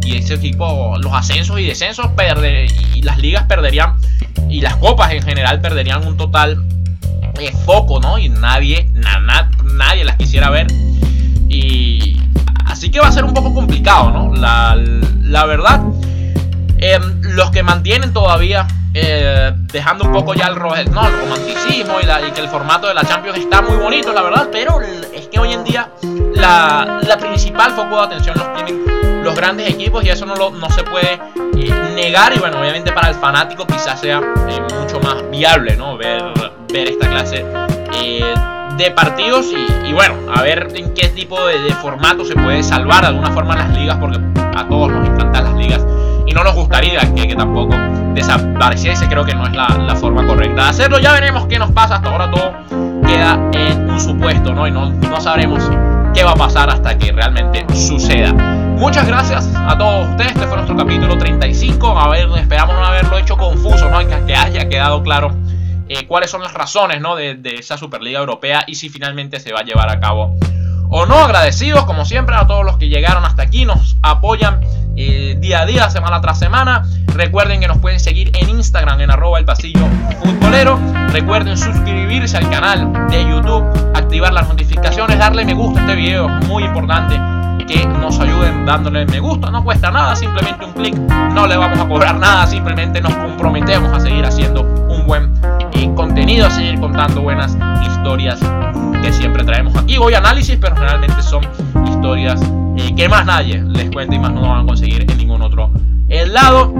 Y 0.05 0.17
ese 0.17 0.35
equipo, 0.35 0.97
los 0.99 1.13
ascensos 1.13 1.59
y 1.59 1.67
descensos, 1.67 2.11
y 2.95 3.03
las 3.03 3.19
ligas 3.19 3.45
perderían, 3.45 3.97
y 4.49 4.61
las 4.61 4.77
copas 4.77 5.13
en 5.13 5.23
general 5.23 5.61
perderían 5.61 6.07
un 6.07 6.17
total 6.17 6.63
eh, 7.41 7.53
foco, 7.65 8.01
¿no? 8.01 8.19
Y 8.19 8.29
nadie, 8.29 8.91
nadie 9.65 10.05
las 10.05 10.17
quisiera 10.17 10.51
ver. 10.51 10.67
Y 11.49 12.21
así 12.67 12.91
que 12.91 13.01
va 13.01 13.09
a 13.09 13.13
ser 13.13 13.25
un 13.25 13.35
poco 13.35 13.55
complicado, 13.55 14.11
¿no? 14.11 14.35
La, 14.35 14.77
la 15.23 15.45
verdad, 15.47 15.81
em, 16.79 17.21
los 17.23 17.51
que 17.51 17.63
mantienen 17.63 18.13
todavía 18.13 18.67
eh, 18.97 19.53
dejando 19.73 20.05
un 20.05 20.13
poco 20.13 20.35
ya 20.35 20.47
el, 20.47 20.55
no, 20.55 20.73
el 20.77 20.87
romanticismo 20.93 21.95
y, 22.01 22.31
que 22.31 22.41
el 22.41 22.49
formato 22.49 22.87
de 22.87 22.95
la 22.95 23.03
Champions 23.05 23.39
está 23.39 23.61
muy 23.61 23.77
bonito, 23.77 24.13
la 24.13 24.23
verdad, 24.23 24.49
pero 24.53 24.81
es 24.81 25.27
que 25.27 25.41
hoy 25.41 25.53
en 25.53 25.65
día 25.65 25.91
la, 26.37 27.01
principal 27.19 27.73
foco 27.73 27.97
de 27.97 28.03
atención 28.03 28.37
los 28.39 28.55
tienen 28.55 28.94
los 29.25 29.35
grandes 29.35 29.69
equipos 29.69 30.05
y 30.05 30.11
eso 30.11 30.27
no, 30.27 30.37
lo, 30.37 30.51
no 30.51 30.71
se 30.71 30.85
puede 30.85 31.15
eh, 31.57 31.93
negar 31.95 32.33
y 32.35 32.39
bueno, 32.39 32.61
obviamente 32.61 32.93
para 32.93 33.09
el 33.09 33.15
fanático 33.15 33.67
quizás 33.67 34.01
sea 34.01 34.21
eh, 34.21 34.61
mucho 34.79 35.01
más 35.01 35.29
viable, 35.31 35.77
¿no? 35.77 35.97
Ver, 35.97 36.23
ver 36.73 36.89
esta 36.89 37.09
clase 37.09 37.45
de 38.77 38.91
partidos 38.91 39.47
y, 39.87 39.93
bueno, 39.93 40.15
a 40.35 40.43
ver 40.43 40.69
en 40.75 40.93
qué 40.95 41.09
tipo 41.09 41.45
de, 41.47 41.61
de 41.61 41.73
formato 41.75 42.25
se 42.25 42.35
puede 42.35 42.63
salvar 42.63 43.03
de 43.03 43.09
alguna 43.09 43.31
forma 43.31 43.55
las 43.55 43.71
ligas 43.71 43.97
porque 43.99 44.19
a 44.57 44.67
todos 44.69 44.91
nos 44.91 45.09
encantan 45.09 45.45
las 45.45 45.55
ligas 45.55 45.87
y 46.27 46.33
no 46.33 46.43
nos 46.43 46.55
gustaría 46.55 47.01
que, 47.15 47.29
que 47.29 47.37
tampoco 47.37 47.75
desapareciese. 48.15 49.09
Creo 49.09 49.25
que 49.25 49.35
no 49.35 49.47
es 49.47 49.55
la, 49.55 49.69
la, 49.69 49.95
forma 49.95 50.27
correcta 50.27 50.65
de 50.65 50.69
hacerlo. 50.71 50.99
Ya 50.99 51.13
veremos 51.13 51.47
qué 51.47 51.59
nos 51.59 51.71
pasa. 51.71 51.97
Hasta 51.97 52.11
ahora 52.11 52.31
todo 52.31 52.53
queda 53.07 53.39
en 53.53 53.91
un 53.91 54.01
supuesto, 54.01 54.55
¿no? 54.55 54.67
Y 54.67 54.71
no, 54.71 54.91
no 54.91 55.21
sabremos 55.21 55.71
qué 56.15 56.25
va 56.25 56.33
a 56.33 56.37
pasar 56.37 56.71
hasta 56.71 56.97
que 56.97 57.13
realmente 57.13 57.67
suceda. 57.75 58.35
Muchas 58.77 59.07
gracias 59.07 59.49
a 59.55 59.79
todos 59.79 60.09
ustedes. 60.11 60.33
Este 60.33 60.47
fue 60.47 60.57
nuestro 60.57 60.77
capítulo 60.77 61.17
35. 61.17 61.99
A 61.99 62.09
ver, 62.09 62.29
esperamos 62.37 62.75
no 62.75 62.85
haberlo 62.85 63.19
hecho 63.19 63.37
confuso, 63.37 63.89
¿no? 63.89 63.99
Que, 64.27 64.35
haya 64.35 64.69
quedado 64.69 65.03
claro 65.03 65.35
eh, 65.89 66.07
cuáles 66.07 66.31
son 66.31 66.43
las 66.43 66.53
razones, 66.53 67.01
¿no? 67.01 67.15
De, 67.17 67.35
de 67.35 67.55
esa 67.55 67.79
Superliga 67.79 68.19
Europea 68.19 68.65
y 68.67 68.75
si 68.75 68.89
finalmente 68.89 69.41
se 69.41 69.53
va 69.53 69.61
a 69.61 69.65
llevar 69.65 69.91
a 69.91 70.01
cabo 70.01 70.37
o 70.91 71.07
no. 71.07 71.17
Agradecidos, 71.17 71.85
como 71.85 72.05
siempre, 72.05 72.37
a 72.37 72.47
todos 72.47 72.65
los 72.65 72.77
que 72.77 72.89
llegaron 72.89 73.25
hasta 73.25 73.43
aquí, 73.43 73.65
nos 73.65 73.97
apoyan 74.03 74.61
eh, 74.97 75.37
día 75.39 75.63
a 75.63 75.67
día, 75.67 75.91
semana 75.91 76.21
tras 76.21 76.39
semana. 76.39 76.85
Recuerden 77.07 77.61
que 77.61 77.69
nos 77.69 77.79
pueden 77.79 78.01
seguir 78.01 78.33
en 78.35 78.51
Instagram 78.51 79.01
en 79.01 79.11
arroba 79.11 79.39
el 79.39 79.45
pasillo 79.45 79.87
futbolero. 80.21 80.79
Recuerden 81.09 81.57
suscribirse 81.57 82.37
al 82.37 82.51
canal 82.51 83.09
de 83.09 83.25
YouTube, 83.25 83.65
activar 83.95 84.33
las 84.33 84.49
notificaciones, 84.49 85.19
darle 85.19 85.45
me 85.45 85.55
gusta 85.55 85.81
a 85.81 85.83
este 85.85 85.95
video, 85.95 86.29
muy 86.29 86.65
importante 86.65 87.34
que 87.67 87.87
nos 87.87 88.19
ayuden 88.21 88.65
dándole 88.65 89.07
me 89.07 89.21
gusta. 89.21 89.51
No 89.51 89.63
cuesta 89.65 89.91
nada, 89.91 90.15
simplemente 90.17 90.65
un 90.65 90.73
clic. 90.73 90.95
No 91.35 91.47
le 91.47 91.57
vamos 91.57 91.79
a 91.79 91.87
cobrar 91.87 92.19
nada, 92.19 92.47
simplemente 92.47 93.01
nos 93.01 93.15
comprometemos 93.15 93.93
a 93.93 94.01
seguir 94.01 94.25
haciendo 94.25 94.63
un 94.63 95.07
buen 95.07 95.33
eh, 95.73 95.91
contenido, 95.95 96.47
a 96.47 96.51
seguir 96.51 96.79
contando 96.81 97.23
buenas 97.23 97.57
historias 97.83 98.41
que 99.03 99.13
siempre 99.13 99.45
traemos 99.45 99.75
aquí. 99.77 99.97
Hoy 99.99 100.15
análisis, 100.15 100.59
pero 100.61 100.75
generalmente 100.75 101.23
son 101.23 101.45
historias 101.87 102.41
eh, 102.77 102.95
que 102.95 103.09
más 103.09 103.27
nadie 103.27 103.63
les 103.63 103.91
cuenta 103.91 104.15
y 104.15 104.19
más 104.19 104.33
no 104.33 104.43
van 104.43 104.65
a 104.65 104.67
conseguir 104.67 105.11
en 105.11 105.19
ningún 105.19 105.43
otro 105.43 105.71
lado. 106.09 106.73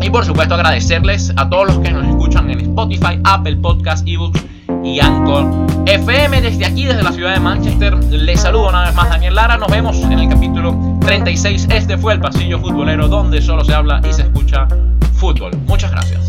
Y 0.00 0.10
por 0.10 0.24
supuesto 0.24 0.54
agradecerles 0.54 1.32
a 1.36 1.48
todos 1.48 1.68
los 1.68 1.78
que 1.78 1.90
nos 1.90 2.06
escuchan 2.06 2.50
en 2.50 2.60
Spotify, 2.60 3.18
Apple 3.24 3.56
Podcast, 3.56 4.06
eBooks 4.06 4.44
y 4.84 5.00
Anchor 5.00 5.66
FM. 5.86 6.40
Desde 6.40 6.64
aquí, 6.66 6.84
desde 6.84 7.02
la 7.02 7.12
ciudad 7.12 7.34
de 7.34 7.40
Manchester, 7.40 7.94
les 8.04 8.40
saludo 8.40 8.68
una 8.68 8.84
vez 8.84 8.94
más 8.94 9.08
Daniel 9.08 9.34
Lara. 9.34 9.56
Nos 9.56 9.70
vemos 9.70 9.96
en 10.02 10.12
el 10.12 10.28
capítulo 10.28 10.76
36. 11.00 11.68
Este 11.70 11.96
fue 11.96 12.14
el 12.14 12.20
pasillo 12.20 12.58
futbolero 12.60 13.08
donde 13.08 13.40
solo 13.42 13.64
se 13.64 13.74
habla 13.74 14.00
y 14.08 14.12
se 14.12 14.22
escucha 14.22 14.66
fútbol. 15.14 15.52
Muchas 15.66 15.90
gracias. 15.90 16.24